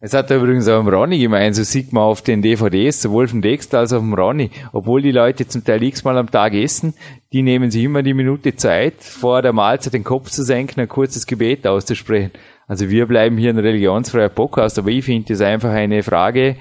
[0.00, 3.42] Es hat übrigens auch im Ronny gemeint, so sieht man auf den DVDs, sowohl vom
[3.42, 6.94] Dexter als auch vom Ronny, obwohl die Leute zum Teil x-mal am Tag essen,
[7.32, 10.88] die nehmen sich immer die Minute Zeit, vor der Mahlzeit den Kopf zu senken, ein
[10.88, 12.30] kurzes Gebet auszusprechen.
[12.68, 16.56] Also wir bleiben hier ein religionsfreier Podcast, aber ich finde das einfach eine Frage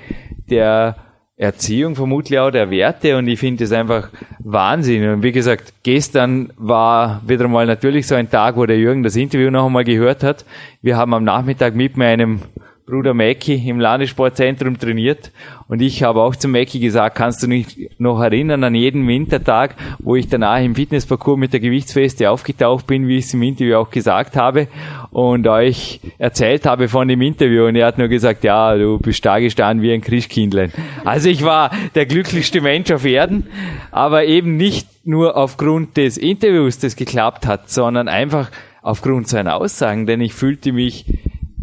[0.50, 0.96] der
[1.36, 5.08] Erziehung vermutlich auch der Werte und ich finde das einfach Wahnsinn.
[5.08, 9.18] Und wie gesagt, gestern war wieder mal natürlich so ein Tag, wo der Jürgen das
[9.18, 10.46] Interview noch einmal gehört hat.
[10.82, 12.40] Wir haben am Nachmittag mit meinem
[12.88, 15.34] Bruder Mackie im Landessportzentrum trainiert.
[15.68, 19.76] Und ich habe auch zu Mackie gesagt, kannst du dich noch erinnern an jeden Wintertag,
[20.00, 23.76] wo ich danach im Fitnessparcours mit der Gewichtsfeste aufgetaucht bin, wie ich es im Interview
[23.76, 24.70] auch gesagt habe
[25.12, 27.66] und euch erzählt habe von dem Interview.
[27.66, 30.72] Und er hat nur gesagt, ja, du bist da gestanden wie ein Christkindlein.
[31.04, 33.48] Also ich war der glücklichste Mensch auf Erden,
[33.92, 38.50] aber eben nicht nur aufgrund des Interviews, das geklappt hat, sondern einfach
[38.82, 41.06] aufgrund seiner Aussagen, denn ich fühlte mich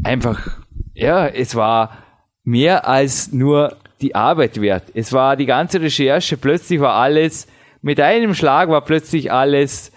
[0.03, 0.64] einfach
[0.95, 1.99] ja, es war
[2.45, 4.85] mehr als nur die Arbeit wert.
[4.95, 7.47] Es war die ganze Recherche, plötzlich war alles,
[7.83, 9.93] mit einem Schlag war plötzlich alles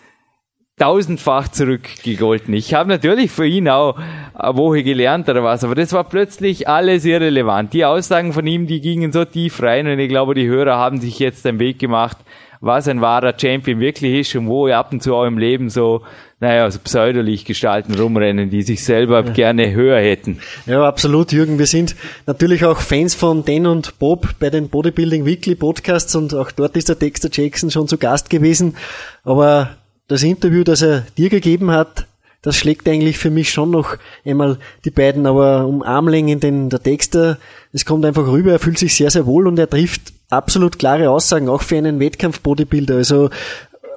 [0.78, 2.54] tausendfach zurückgegolten.
[2.54, 3.98] Ich habe natürlich für ihn auch
[4.34, 7.74] eine Woche gelernt oder was, aber das war plötzlich alles irrelevant.
[7.74, 11.02] Die Aussagen von ihm, die gingen so tief rein und ich glaube, die Hörer haben
[11.02, 12.18] sich jetzt einen Weg gemacht,
[12.60, 15.70] was ein wahrer Champion wirklich ist und wo ihr ab und zu auch im Leben
[15.70, 16.04] so
[16.40, 19.32] naja, so Pseudolichtgestalten rumrennen, die sich selber ja.
[19.32, 20.40] gerne höher hätten.
[20.68, 21.58] Ja, absolut, Jürgen.
[21.58, 21.96] Wir sind
[22.28, 26.78] natürlich auch Fans von Dan und Bob bei den Bodybuilding Weekly Podcasts und auch dort
[26.78, 28.76] ist der Dexter Jackson schon zu Gast gewesen.
[29.24, 29.72] Aber
[30.08, 32.06] das Interview, das er dir gegeben hat,
[32.44, 36.80] das schlägt eigentlich für mich schon noch einmal die beiden, aber um Armlängen, denn der
[36.80, 37.40] Dexter,
[37.74, 41.10] es kommt einfach rüber, er fühlt sich sehr, sehr wohl und er trifft absolut klare
[41.10, 42.96] Aussagen, auch für einen Wettkampf-Bodybuilder.
[42.96, 43.30] Also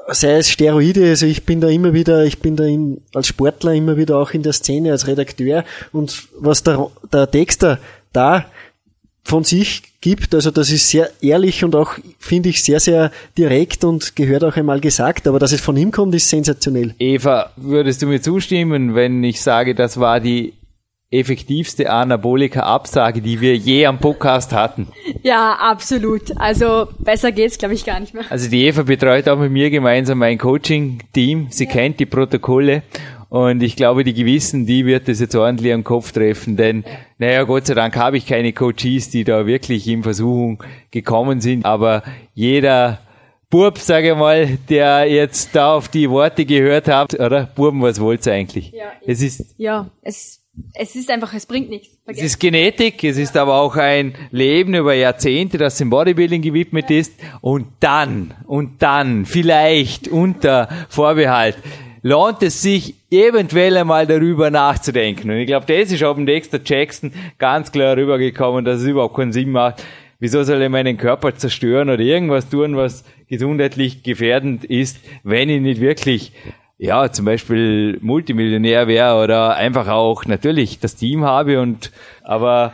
[0.09, 3.75] sei es Steroide, also ich bin da immer wieder, ich bin da in, als Sportler
[3.75, 7.79] immer wieder auch in der Szene als Redakteur und was der, der Texter
[8.13, 8.47] da
[9.23, 13.85] von sich gibt, also das ist sehr ehrlich und auch, finde ich, sehr, sehr direkt
[13.85, 16.95] und gehört auch einmal gesagt, aber dass es von ihm kommt, ist sensationell.
[16.99, 20.55] Eva, würdest du mir zustimmen, wenn ich sage, das war die
[21.13, 24.87] effektivste Anabolika-Absage, die wir je am Podcast hatten.
[25.23, 26.37] Ja, absolut.
[26.39, 28.25] Also besser geht's, glaube ich, gar nicht mehr.
[28.31, 31.49] Also die Eva betreut auch mit mir gemeinsam mein Coaching-Team.
[31.51, 31.71] Sie ja.
[31.71, 32.85] kennt die Protokolle
[33.29, 36.85] und ich glaube, die Gewissen, die wird es jetzt ordentlich am Kopf treffen, denn,
[37.19, 41.65] naja, Gott sei Dank habe ich keine Coaches, die da wirklich in Versuchung gekommen sind,
[41.65, 42.03] aber
[42.35, 42.99] jeder
[43.49, 47.49] Bub, sage ich mal, der jetzt da auf die Worte gehört hat, oder?
[47.55, 48.73] Buben, was wollt ihr eigentlich?
[48.73, 50.40] Ja, es ist, ja, es
[50.75, 51.99] es ist einfach, es bringt nichts.
[52.05, 52.25] Vergesst.
[52.25, 56.91] Es ist Genetik, es ist aber auch ein Leben über Jahrzehnte, das dem Bodybuilding gewidmet
[56.91, 57.13] ist.
[57.41, 61.57] Und dann, und dann, vielleicht unter Vorbehalt,
[62.03, 65.31] lohnt es sich eventuell einmal darüber nachzudenken.
[65.31, 69.17] Und ich glaube, das ist auf dem Dexter Jackson ganz klar rübergekommen, dass es überhaupt
[69.17, 69.85] keinen Sinn macht,
[70.19, 75.61] wieso soll ich meinen Körper zerstören oder irgendwas tun, was gesundheitlich gefährdend ist, wenn ich
[75.61, 76.33] nicht wirklich
[76.83, 82.73] ja, zum Beispiel Multimillionär wäre oder einfach auch natürlich das Team habe und aber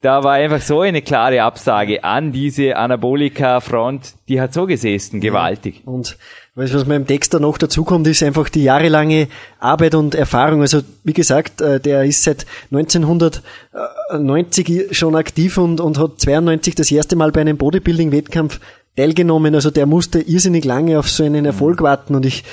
[0.00, 5.82] da war einfach so eine klare Absage an diese Anabolika-Front, die hat so gesessen, gewaltig.
[5.86, 6.16] Und
[6.54, 9.26] was, was meinem Text da noch dazukommt, ist einfach die jahrelange
[9.58, 10.60] Arbeit und Erfahrung.
[10.60, 16.92] Also wie gesagt, äh, der ist seit 1990 schon aktiv und, und hat 92 das
[16.92, 18.60] erste Mal bei einem Bodybuilding-Wettkampf
[18.96, 19.56] teilgenommen.
[19.56, 22.44] Also der musste irrsinnig lange auf so einen Erfolg warten und ich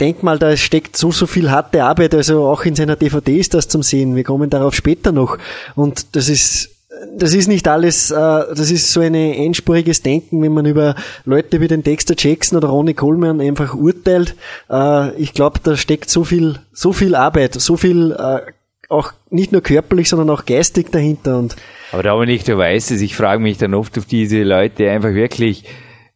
[0.00, 3.54] denk mal, da steckt so, so viel harte Arbeit, also auch in seiner DVD ist
[3.54, 4.16] das zum Sehen.
[4.16, 5.38] Wir kommen darauf später noch.
[5.74, 6.70] Und das ist
[7.16, 11.60] das ist nicht alles, äh, das ist so ein einspuriges Denken, wenn man über Leute
[11.60, 14.34] wie den Dexter Jackson oder Ronnie Coleman einfach urteilt.
[14.70, 18.40] Äh, ich glaube, da steckt so viel, so viel Arbeit, so viel äh,
[18.88, 21.38] auch nicht nur körperlich, sondern auch geistig dahinter.
[21.38, 21.56] Und
[21.92, 25.64] Aber Dominik, du weißt es, ich frage mich dann oft, ob diese Leute einfach wirklich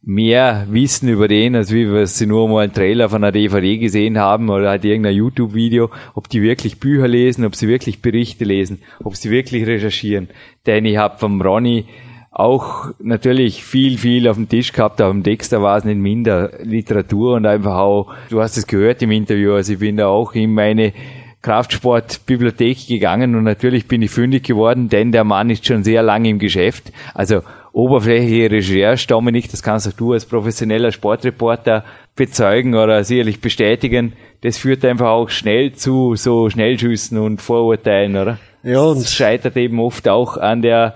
[0.01, 3.77] mehr wissen über den, als wie wir sie nur mal einen Trailer von einer DVD
[3.77, 8.45] gesehen haben oder halt irgendein YouTube-Video, ob die wirklich Bücher lesen, ob sie wirklich Berichte
[8.45, 10.29] lesen, ob sie wirklich recherchieren.
[10.65, 11.85] Denn ich habe vom Ronny
[12.31, 16.51] auch natürlich viel, viel auf dem Tisch gehabt, aber im Dexter war es nicht minder
[16.63, 20.33] Literatur und einfach auch, du hast es gehört im Interview, also ich bin da auch
[20.33, 20.93] in meine
[21.41, 26.29] Kraftsportbibliothek gegangen und natürlich bin ich fündig geworden, denn der Mann ist schon sehr lange
[26.29, 26.91] im Geschäft.
[27.13, 27.41] Also
[27.79, 31.83] oberflächliche Recherche, Dominik, das kannst auch du als professioneller Sportreporter
[32.15, 34.13] bezeugen oder sicherlich bestätigen.
[34.41, 38.39] Das führt einfach auch schnell zu so Schnellschüssen und Vorurteilen, oder?
[38.63, 40.95] Ja, und es scheitert eben oft auch an der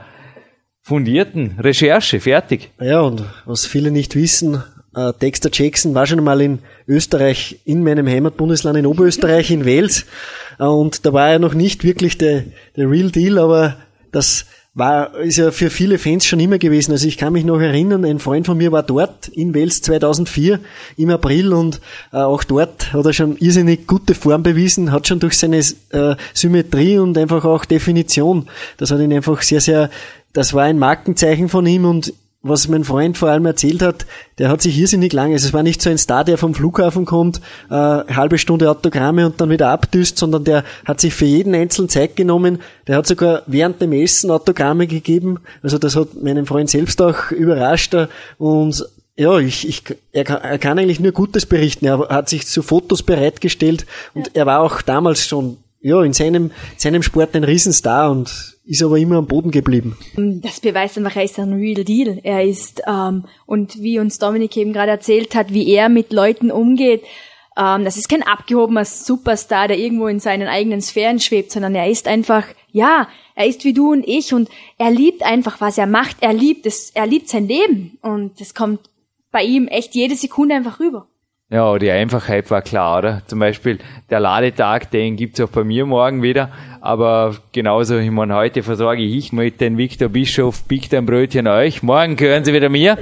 [0.81, 2.19] fundierten Recherche.
[2.19, 2.71] Fertig.
[2.79, 4.61] Ja, und was viele nicht wissen,
[4.95, 10.05] äh, Dexter Jackson war schon einmal in Österreich, in meinem Heimatbundesland in Oberösterreich, in Wales.
[10.59, 12.43] Äh, und da war er noch nicht wirklich der,
[12.75, 13.77] der Real Deal, aber
[14.11, 14.45] das
[14.75, 16.91] war, ist ja für viele Fans schon immer gewesen.
[16.91, 20.59] Also ich kann mich noch erinnern, ein Freund von mir war dort in Wales 2004
[20.97, 21.79] im April und
[22.11, 26.15] äh, auch dort hat er schon irrsinnig gute Form bewiesen, hat schon durch seine äh,
[26.33, 29.91] Symmetrie und einfach auch Definition, das hat ihn einfach sehr, sehr,
[30.33, 32.13] das war ein Markenzeichen von ihm und
[32.43, 34.05] was mein Freund vor allem erzählt hat,
[34.37, 37.05] der hat sich irrsinnig lange, also es war nicht so ein Star, der vom Flughafen
[37.05, 37.39] kommt,
[37.69, 41.89] äh, halbe Stunde Autogramme und dann wieder abdüst, sondern der hat sich für jeden einzelnen
[41.89, 46.69] Zeit genommen, der hat sogar während dem Essen Autogramme gegeben, also das hat meinen Freund
[46.69, 47.95] selbst auch überrascht
[48.37, 48.85] und
[49.15, 51.85] ja, ich, ich, er, kann, er kann eigentlich nur Gutes berichten.
[51.85, 53.85] Er hat sich zu Fotos bereitgestellt
[54.15, 54.33] und ja.
[54.33, 58.97] er war auch damals schon ja, in seinem, seinem Sport ein Riesenstar und ist aber
[58.97, 59.97] immer am Boden geblieben.
[60.41, 62.19] Das beweist einfach, er ist ein Real Deal.
[62.23, 66.51] Er ist, ähm, und wie uns Dominik eben gerade erzählt hat, wie er mit Leuten
[66.51, 67.03] umgeht,
[67.57, 71.89] ähm, das ist kein abgehobener Superstar, der irgendwo in seinen eigenen Sphären schwebt, sondern er
[71.89, 75.87] ist einfach, ja, er ist wie du und ich und er liebt einfach, was er
[75.87, 76.17] macht.
[76.21, 78.79] Er liebt es, er liebt sein Leben und das kommt
[79.31, 81.07] bei ihm echt jede Sekunde einfach rüber.
[81.53, 83.21] Ja, die Einfachheit war klar, oder?
[83.27, 83.77] Zum Beispiel
[84.09, 86.49] der Ladetag, den gibt's auch bei mir morgen wieder.
[86.81, 91.83] Aber genauso, ich meine, heute versorge ich mit den Victor Bischof, biegt ein Brötchen euch.
[91.83, 92.97] Morgen gehören sie wieder mir.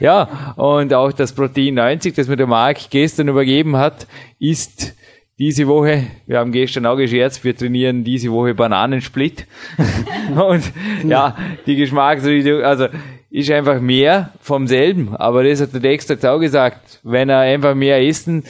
[0.00, 4.06] Ja, und auch das Protein 90, das mir der Marc gestern übergeben hat,
[4.38, 4.94] ist
[5.38, 9.46] diese Woche, wir haben gestern auch gescherzt, wir trainieren diese Woche Bananensplit.
[10.28, 10.62] und
[11.08, 11.34] ja,
[11.64, 12.88] die Geschmacksrichtung, also
[13.34, 15.16] ist einfach mehr vom selben.
[15.16, 17.00] Aber das hat der Dexter auch gesagt.
[17.02, 18.44] Wenn er einfach mehr essen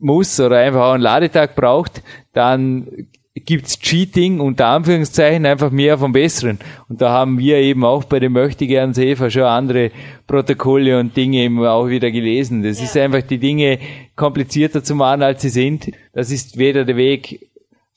[0.00, 2.02] muss oder einfach auch einen Ladetag braucht,
[2.32, 3.06] dann
[3.36, 6.58] gibt's Cheating unter Anführungszeichen einfach mehr vom Besseren.
[6.88, 9.92] Und da haben wir eben auch bei den Möchtegern Sefer schon andere
[10.26, 12.64] Protokolle und Dinge eben auch wieder gelesen.
[12.64, 12.86] Das ja.
[12.86, 13.78] ist einfach die Dinge
[14.16, 15.92] komplizierter zu machen, als sie sind.
[16.12, 17.46] Das ist weder der Weg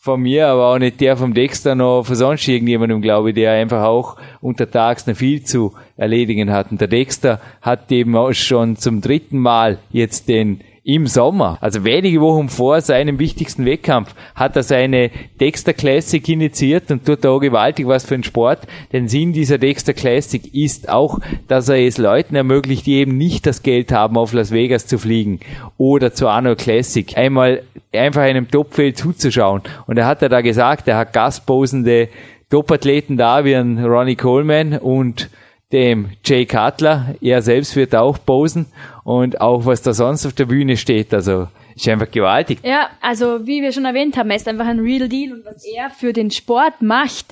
[0.02, 3.52] von mir, aber auch nicht der vom Dexter noch von sonst irgendjemandem, glaube ich, der
[3.52, 6.72] einfach auch untertags noch viel zu erledigen hat.
[6.72, 11.84] Und der Dexter hat eben auch schon zum dritten Mal jetzt den im Sommer, also
[11.84, 17.30] wenige Wochen vor seinem wichtigsten Wettkampf, hat er seine Dexter Classic initiiert und tut da
[17.30, 18.67] auch gewaltig was für den Sport.
[18.93, 23.45] Denn Sinn dieser Dexter Classic ist auch, dass er es Leuten ermöglicht, die eben nicht
[23.45, 25.39] das Geld haben, auf Las Vegas zu fliegen
[25.77, 27.63] oder zur Anno Classic, einmal
[27.93, 29.61] einfach einem Topfeld zuzuschauen.
[29.88, 32.09] Und er hat ja da gesagt, er hat gastposende
[32.49, 35.30] Topathleten da, wie ein Ronnie Coleman und
[35.71, 37.15] dem Jay Cutler.
[37.21, 38.67] Er selbst wird auch posen
[39.10, 42.60] und auch was da sonst auf der Bühne steht, also ist einfach gewaltig.
[42.62, 45.66] Ja, also wie wir schon erwähnt haben, er ist einfach ein Real Deal und was
[45.66, 47.26] er für den Sport macht,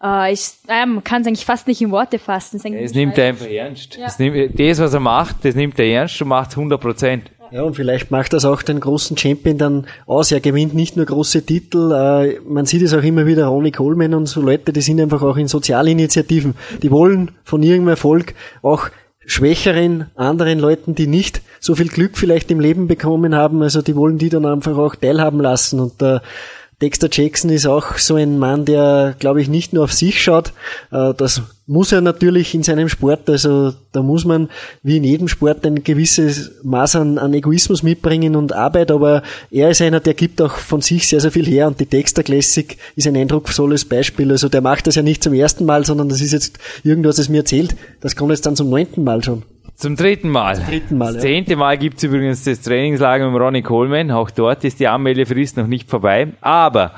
[0.00, 2.60] äh, ist, äh, man kann es eigentlich fast nicht in Worte fassen.
[2.76, 3.96] Es nimmt er einfach ernst.
[3.96, 4.04] Ja.
[4.04, 7.30] Das, nimmt, das, was er macht, das nimmt er ernst und macht 100 Prozent.
[7.50, 10.30] Ja, und vielleicht macht das auch den großen Champion dann aus.
[10.30, 14.14] Er gewinnt nicht nur große Titel, äh, man sieht es auch immer wieder, Ronnie Coleman
[14.14, 16.54] und so Leute, die sind einfach auch in Sozialinitiativen.
[16.80, 18.88] Die wollen von ihrem Erfolg auch
[19.26, 23.96] schwächeren anderen Leuten, die nicht so viel Glück vielleicht im Leben bekommen haben, also die
[23.96, 25.80] wollen die dann einfach auch teilhaben lassen.
[25.80, 26.20] Und äh,
[26.84, 30.52] Dexter Jackson ist auch so ein Mann, der, glaube ich, nicht nur auf sich schaut.
[30.90, 33.30] Äh, das muss er natürlich in seinem Sport.
[33.30, 34.50] Also da muss man
[34.82, 38.90] wie in jedem Sport ein gewisses Maß an, an Egoismus mitbringen und Arbeit.
[38.90, 41.68] Aber er ist einer, der gibt auch von sich sehr, sehr viel her.
[41.68, 44.30] Und die Dexter Classic ist ein eindrucksvolles Beispiel.
[44.30, 47.30] Also der macht das ja nicht zum ersten Mal, sondern das ist jetzt irgendwas, das
[47.30, 47.74] mir erzählt.
[48.02, 49.42] Das kommt jetzt dann zum neunten Mal schon.
[49.76, 50.56] Zum dritten Mal.
[50.56, 51.28] Zum dritten Mal, das ja.
[51.28, 54.10] zehnte Mal gibt's übrigens das Trainingslager mit Ronnie Coleman.
[54.10, 56.28] Auch dort ist die Anmeldefrist noch nicht vorbei.
[56.40, 56.92] Aber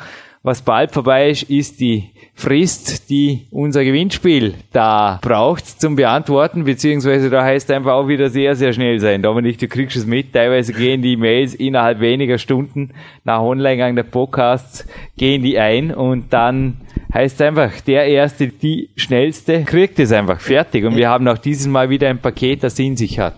[0.46, 7.30] was bald vorbei ist, ist die Frist, die unser Gewinnspiel da braucht zum Beantworten, beziehungsweise
[7.30, 9.22] da heißt einfach auch wieder sehr, sehr schnell sein.
[9.22, 12.92] Dominik, du kriegst es mit, teilweise gehen die Mails innerhalb weniger Stunden
[13.24, 14.86] nach Online-Gang der Podcasts,
[15.16, 16.76] gehen die ein und dann
[17.12, 20.84] heißt einfach, der Erste, die Schnellste, kriegt es einfach fertig.
[20.84, 23.34] Und wir haben auch dieses Mal wieder ein Paket, das in sich hat.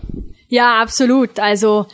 [0.47, 1.39] Ja, absolut.
[1.39, 1.87] Also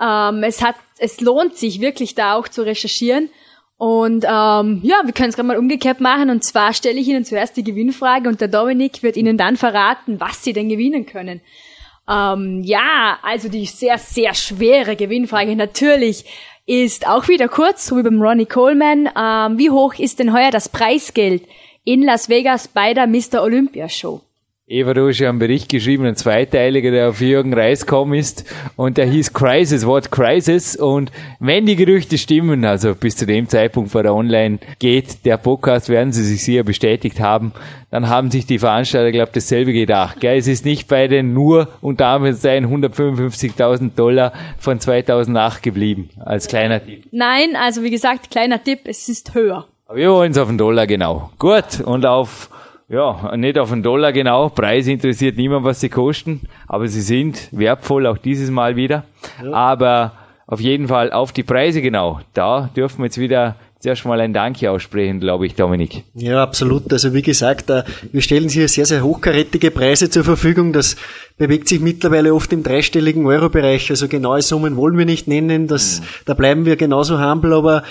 [0.00, 3.28] ähm, es hat, es lohnt sich wirklich da auch zu recherchieren.
[3.76, 6.30] Und ähm, ja, wir können es gerade mal umgekehrt machen.
[6.30, 10.20] Und zwar stelle ich Ihnen zuerst die Gewinnfrage und der Dominik wird Ihnen dann verraten,
[10.20, 11.40] was Sie denn gewinnen können.
[12.08, 16.24] Ähm, ja, also die sehr, sehr schwere Gewinnfrage natürlich
[16.66, 19.08] ist auch wieder kurz, so wie beim Ronnie Coleman.
[19.16, 21.42] Ähm, wie hoch ist denn heuer das Preisgeld
[21.84, 23.42] in Las Vegas bei der Mr.
[23.42, 24.22] Olympia Show?
[24.66, 28.50] Eva, du hast ja einen Bericht geschrieben, ein zweiteiliger, der auf Jürgen Reis gekommen ist
[28.76, 33.46] und der hieß Crisis, What Crisis und wenn die Gerüchte stimmen, also bis zu dem
[33.46, 37.52] Zeitpunkt, wo er online geht, der Podcast, werden sie sich sicher bestätigt haben,
[37.90, 40.20] dann haben sich die Veranstalter, glaube ich, dasselbe gedacht.
[40.20, 40.38] Gell?
[40.38, 46.82] Es ist nicht bei den nur unter Anführungszeichen 155.000 Dollar von 2008 geblieben, als kleiner
[46.82, 47.04] Tipp.
[47.10, 49.66] Nein, also wie gesagt, kleiner Tipp, es ist höher.
[49.86, 51.32] Aber wir wollen es auf den Dollar genau.
[51.38, 52.48] Gut, und auf
[52.88, 54.48] ja, nicht auf den Dollar genau.
[54.48, 59.04] Preis interessiert niemand, was sie kosten, aber sie sind wertvoll, auch dieses Mal wieder.
[59.42, 59.52] Ja.
[59.52, 60.12] Aber
[60.46, 62.20] auf jeden Fall auf die Preise genau.
[62.34, 66.04] Da dürfen wir jetzt wieder zuerst mal ein Danke aussprechen, glaube ich, Dominik.
[66.14, 66.90] Ja, absolut.
[66.92, 70.72] Also wie gesagt, äh, wir stellen hier sehr, sehr hochkarätige Preise zur Verfügung.
[70.72, 70.96] Das
[71.36, 73.90] bewegt sich mittlerweile oft im dreistelligen Euro-Bereich.
[73.90, 75.66] Also genaue Summen wollen wir nicht nennen.
[75.66, 76.04] Das, mhm.
[76.24, 77.82] Da bleiben wir genauso humble, aber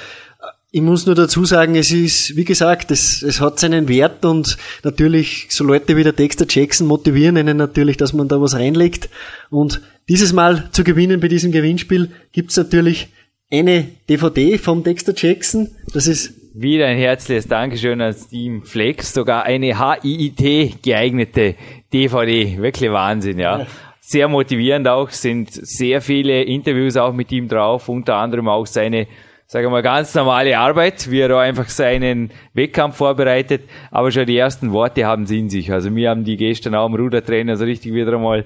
[0.76, 4.58] ich muss nur dazu sagen, es ist, wie gesagt, es, es hat seinen Wert und
[4.84, 9.08] natürlich so Leute wie der Dexter Jackson motivieren einen natürlich, dass man da was reinlegt.
[9.52, 13.10] Und dieses Mal zu gewinnen bei diesem Gewinnspiel gibt's natürlich
[13.52, 15.70] eine DVD vom Dexter Jackson.
[15.94, 21.54] Das ist wieder ein herzliches Dankeschön ans Team Flex, sogar eine HIIT geeignete
[21.94, 22.58] DVD.
[22.58, 23.60] Wirklich Wahnsinn, ja.
[23.60, 23.68] ja.
[24.02, 29.06] Sehr motivierend auch, sind sehr viele Interviews auch mit ihm drauf, unter anderem auch seine
[29.46, 34.26] sagen wir mal, ganz normale Arbeit, wie er da einfach seinen Wettkampf vorbereitet, aber schon
[34.26, 35.72] die ersten Worte haben sie in sich.
[35.72, 38.46] Also wir haben die gestern auch im Rudertrainer so richtig wieder einmal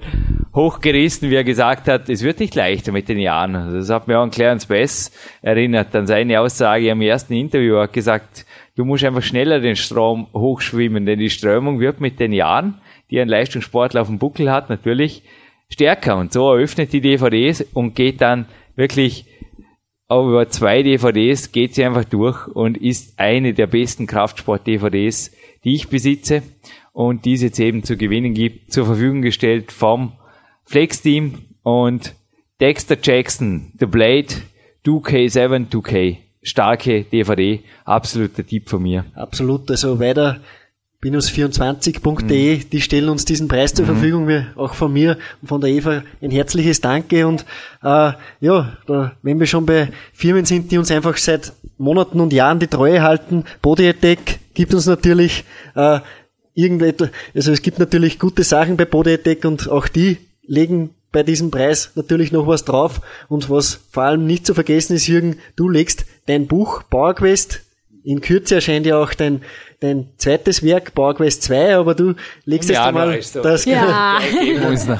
[0.54, 3.54] hochgerissen, wie er gesagt hat, es wird nicht leichter mit den Jahren.
[3.54, 7.76] Also das hat mir auch an Clarence Bess erinnert an seine Aussage im ersten Interview.
[7.76, 8.44] Er hat gesagt,
[8.76, 12.80] du musst einfach schneller den Strom hochschwimmen, denn die Strömung wird mit den Jahren,
[13.10, 15.22] die ein Leistungssportler auf dem Buckel hat, natürlich
[15.70, 16.16] stärker.
[16.16, 18.46] Und so eröffnet die DVDs und geht dann
[18.76, 19.26] wirklich
[20.08, 25.32] aber über zwei DVDs geht sie einfach durch und ist eine der besten Kraftsport-DVDs,
[25.64, 26.42] die ich besitze
[26.92, 30.12] und diese jetzt eben zu gewinnen gibt, zur Verfügung gestellt vom
[30.64, 32.14] Flex-Team und
[32.60, 34.28] Dexter Jackson, The Blade
[34.84, 36.16] 2K7 2K.
[36.40, 39.04] Starke DVD, absoluter Tipp von mir.
[39.14, 40.40] Absolut, also weiter
[41.02, 42.70] binus24.de, mhm.
[42.70, 43.90] die stellen uns diesen Preis zur mhm.
[43.90, 47.44] Verfügung, wir, auch von mir und von der Eva ein herzliches Danke und
[47.82, 52.32] äh, ja, da, wenn wir schon bei Firmen sind, die uns einfach seit Monaten und
[52.32, 55.44] Jahren die Treue halten, Body Attack gibt uns natürlich
[55.76, 56.00] äh,
[56.54, 61.22] irgendetwas, also es gibt natürlich gute Sachen bei Body Attack und auch die legen bei
[61.22, 65.36] diesem Preis natürlich noch was drauf und was vor allem nicht zu vergessen ist, Jürgen,
[65.54, 67.60] du legst dein Buch Power Quest
[68.08, 69.42] in Kürze erscheint ja auch dein,
[69.80, 72.14] dein zweites Werk, PowerQuest 2, aber du
[72.46, 74.18] legst jetzt einmal das, ja.
[74.42, 74.98] Ja,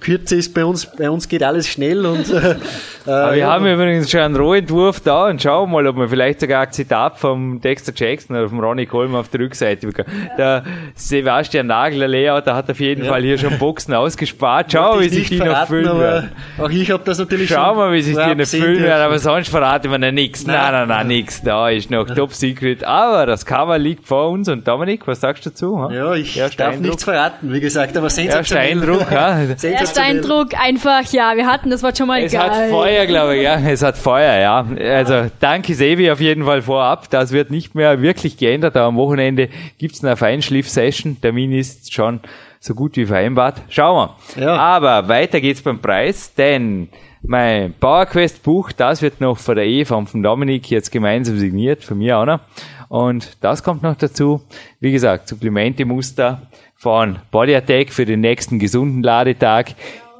[0.00, 2.56] Kürze ist bei uns, bei uns geht alles schnell und, äh,
[3.06, 3.52] Aber wir ja.
[3.52, 7.18] haben übrigens schon einen Rohentwurf da und schauen mal, ob wir vielleicht sogar ein Zitat
[7.18, 10.08] vom Dexter Jackson oder vom Ronnie Coleman auf der Rückseite bekommen.
[10.38, 10.62] Der
[10.94, 13.10] Sebastian Nagler Layout, der hat auf jeden ja.
[13.10, 14.72] Fall hier schon Boxen ausgespart.
[14.72, 16.30] Schau, wie sich die noch füllen werden.
[16.58, 19.48] Auch ich habe das natürlich Schau mal, wie sich die noch füllen werden, aber sonst
[19.48, 20.46] verraten wir noch nichts.
[20.46, 21.42] Nein, nein, nein, nichts.
[21.42, 22.84] Da ist noch Top Secret.
[22.84, 25.88] Aber das Cover liegt vor uns und Dominik, was sagst du dazu?
[25.92, 28.68] Ja, ich darf nichts verraten, wie gesagt, aber sensationell.
[28.68, 32.42] Erster Eindruck, ja Erster Eindruck einfach, ja, wir hatten das Wort schon mal Es geil.
[32.50, 33.58] hat Feuer, glaube ich, ja.
[33.58, 34.66] Es hat Feuer, ja.
[34.94, 37.10] Also danke Sevi auf jeden Fall vorab.
[37.10, 38.76] Das wird nicht mehr wirklich geändert.
[38.76, 41.20] Aber am Wochenende gibt's eine Feinschliff-Session.
[41.20, 42.20] Termin ist schon
[42.60, 43.62] so gut wie vereinbart.
[43.68, 44.42] Schauen wir.
[44.44, 44.56] Ja.
[44.56, 46.88] Aber weiter geht's beim Preis, denn
[47.22, 51.84] mein PowerQuest Buch, das wird noch von der Eva und von Dominik jetzt gemeinsam signiert,
[51.84, 52.40] von mir auch noch.
[52.88, 54.42] Und das kommt noch dazu.
[54.80, 56.42] Wie gesagt, Supplemente-Muster
[56.82, 59.76] von Body Attack für den nächsten gesunden Ladetag.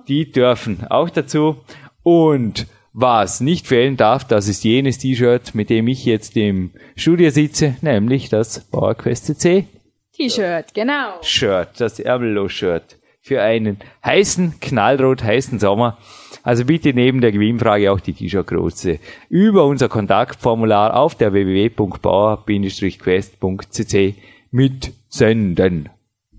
[0.06, 1.56] Die dürfen auch dazu.
[2.04, 7.30] Und was nicht fehlen darf, das ist jenes T-Shirt, mit dem ich jetzt im Studio
[7.30, 9.64] sitze, nämlich das PowerQuest CC
[10.12, 11.14] T-Shirt, genau.
[11.22, 15.98] Shirt, das Ärmellos-Shirt für einen heißen, knallrot heißen Sommer.
[16.44, 24.14] Also bitte neben der Gewinnfrage auch die T-Shirt-Größe über unser Kontaktformular auf der www.bauer-quest.cc
[24.52, 25.88] mit senden.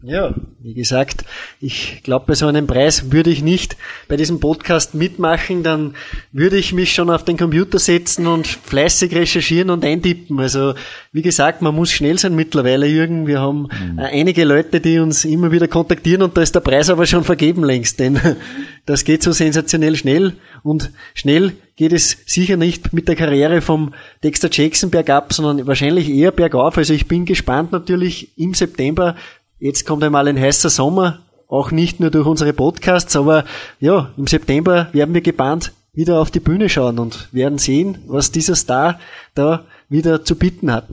[0.05, 1.23] Ja, wie gesagt,
[1.61, 3.77] ich glaube, bei so einem Preis würde ich nicht
[4.09, 5.95] bei diesem Podcast mitmachen, dann
[6.33, 10.41] würde ich mich schon auf den Computer setzen und fleißig recherchieren und eintippen.
[10.41, 10.73] Also,
[11.13, 13.27] wie gesagt, man muss schnell sein mittlerweile, Jürgen.
[13.27, 16.89] Wir haben äh, einige Leute, die uns immer wieder kontaktieren und da ist der Preis
[16.89, 18.19] aber schon vergeben längst, denn
[18.85, 20.33] das geht so sensationell schnell
[20.63, 26.09] und schnell geht es sicher nicht mit der Karriere vom Dexter Jackson bergab, sondern wahrscheinlich
[26.09, 26.77] eher bergauf.
[26.77, 29.15] Also ich bin gespannt natürlich im September,
[29.63, 33.45] Jetzt kommt einmal ein heißer Sommer, auch nicht nur durch unsere Podcasts, aber
[33.79, 38.33] ja, im September werden wir gebannt wieder auf die Bühne schauen und werden sehen, was
[38.33, 38.99] dieser Star
[39.35, 40.87] da wieder zu bieten hat.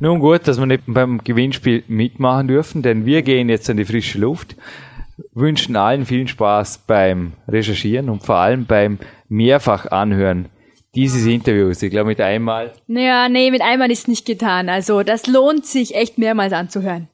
[0.00, 3.84] Nun gut, dass wir nicht beim Gewinnspiel mitmachen dürfen, denn wir gehen jetzt an die
[3.84, 4.56] frische Luft,
[5.32, 8.98] wünschen allen viel Spaß beim Recherchieren und vor allem beim
[9.28, 10.46] mehrfach anhören
[10.96, 11.80] dieses Interviews.
[11.80, 12.72] Ich glaube mit einmal.
[12.88, 14.68] Naja, nee, mit einmal ist nicht getan.
[14.68, 17.06] Also das lohnt sich echt mehrmals anzuhören.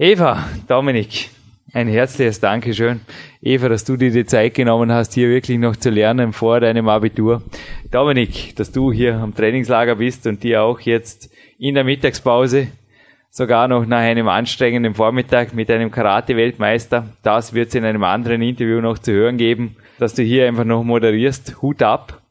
[0.00, 1.30] Eva, Dominik,
[1.72, 3.00] ein herzliches Dankeschön.
[3.42, 6.88] Eva, dass du dir die Zeit genommen hast, hier wirklich noch zu lernen vor deinem
[6.88, 7.42] Abitur.
[7.90, 12.68] Dominik, dass du hier am Trainingslager bist und dir auch jetzt in der Mittagspause,
[13.28, 18.40] sogar noch nach einem anstrengenden Vormittag mit einem Karate-Weltmeister, das wird es in einem anderen
[18.40, 21.60] Interview noch zu hören geben, dass du hier einfach noch moderierst.
[21.60, 22.22] Hut ab.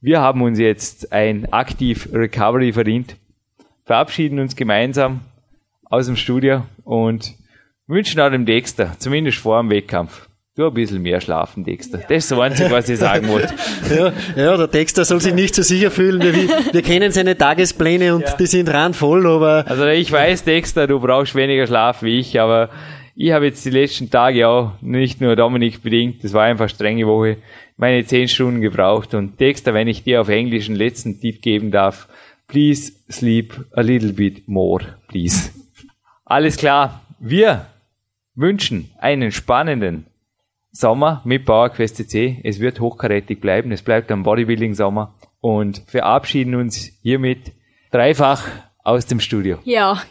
[0.00, 3.14] Wir haben uns jetzt ein aktiv Recovery verdient,
[3.84, 5.20] verabschieden uns gemeinsam
[5.84, 7.34] aus dem Studio und
[7.86, 11.98] wünschen auch dem Dexter, zumindest vor dem Wettkampf, du ein bisschen mehr schlafen, Dexter.
[11.98, 13.54] Das ist das Einzige, was ich sagen wollte.
[13.94, 16.20] Ja, ja, der Dexter soll sich nicht so sicher fühlen.
[16.22, 16.32] Wir,
[16.72, 18.36] wir kennen seine Tagespläne und Ja.
[18.36, 22.70] die sind randvoll, aber Also ich weiß, Dexter, du brauchst weniger Schlaf wie ich, aber
[23.14, 27.06] ich habe jetzt die letzten Tage auch nicht nur Dominik bedingt, das war einfach strenge
[27.06, 27.36] Woche,
[27.76, 31.70] meine zehn Stunden gebraucht und Dexter, wenn ich dir auf Englisch einen letzten Tipp geben
[31.70, 32.08] darf,
[32.48, 35.50] please sleep a little bit more, please.
[36.32, 37.66] Alles klar, wir
[38.34, 40.06] wünschen einen spannenden
[40.70, 42.40] Sommer mit PowerQuest CC.
[42.42, 45.12] Es wird hochkarätig bleiben, es bleibt ein Bodybuilding-Sommer
[45.42, 47.52] und verabschieden uns hiermit
[47.90, 48.48] dreifach
[48.82, 49.58] aus dem Studio.
[49.64, 50.02] Ja,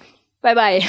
[0.44, 0.82] bye bye.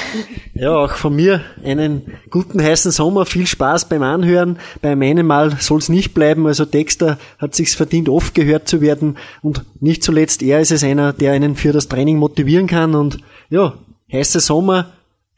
[0.52, 4.58] ja, auch von mir einen guten heißen Sommer, viel Spaß beim Anhören.
[4.82, 6.46] Bei meinem Mal soll es nicht bleiben.
[6.46, 10.84] Also Dexter hat sich's verdient, oft gehört zu werden und nicht zuletzt er ist es
[10.84, 13.78] einer, der einen für das Training motivieren kann und ja,
[14.12, 14.92] heißer Sommer,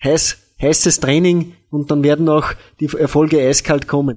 [0.05, 4.17] heiß, heißes Training und dann werden auch die Erfolge eiskalt kommen.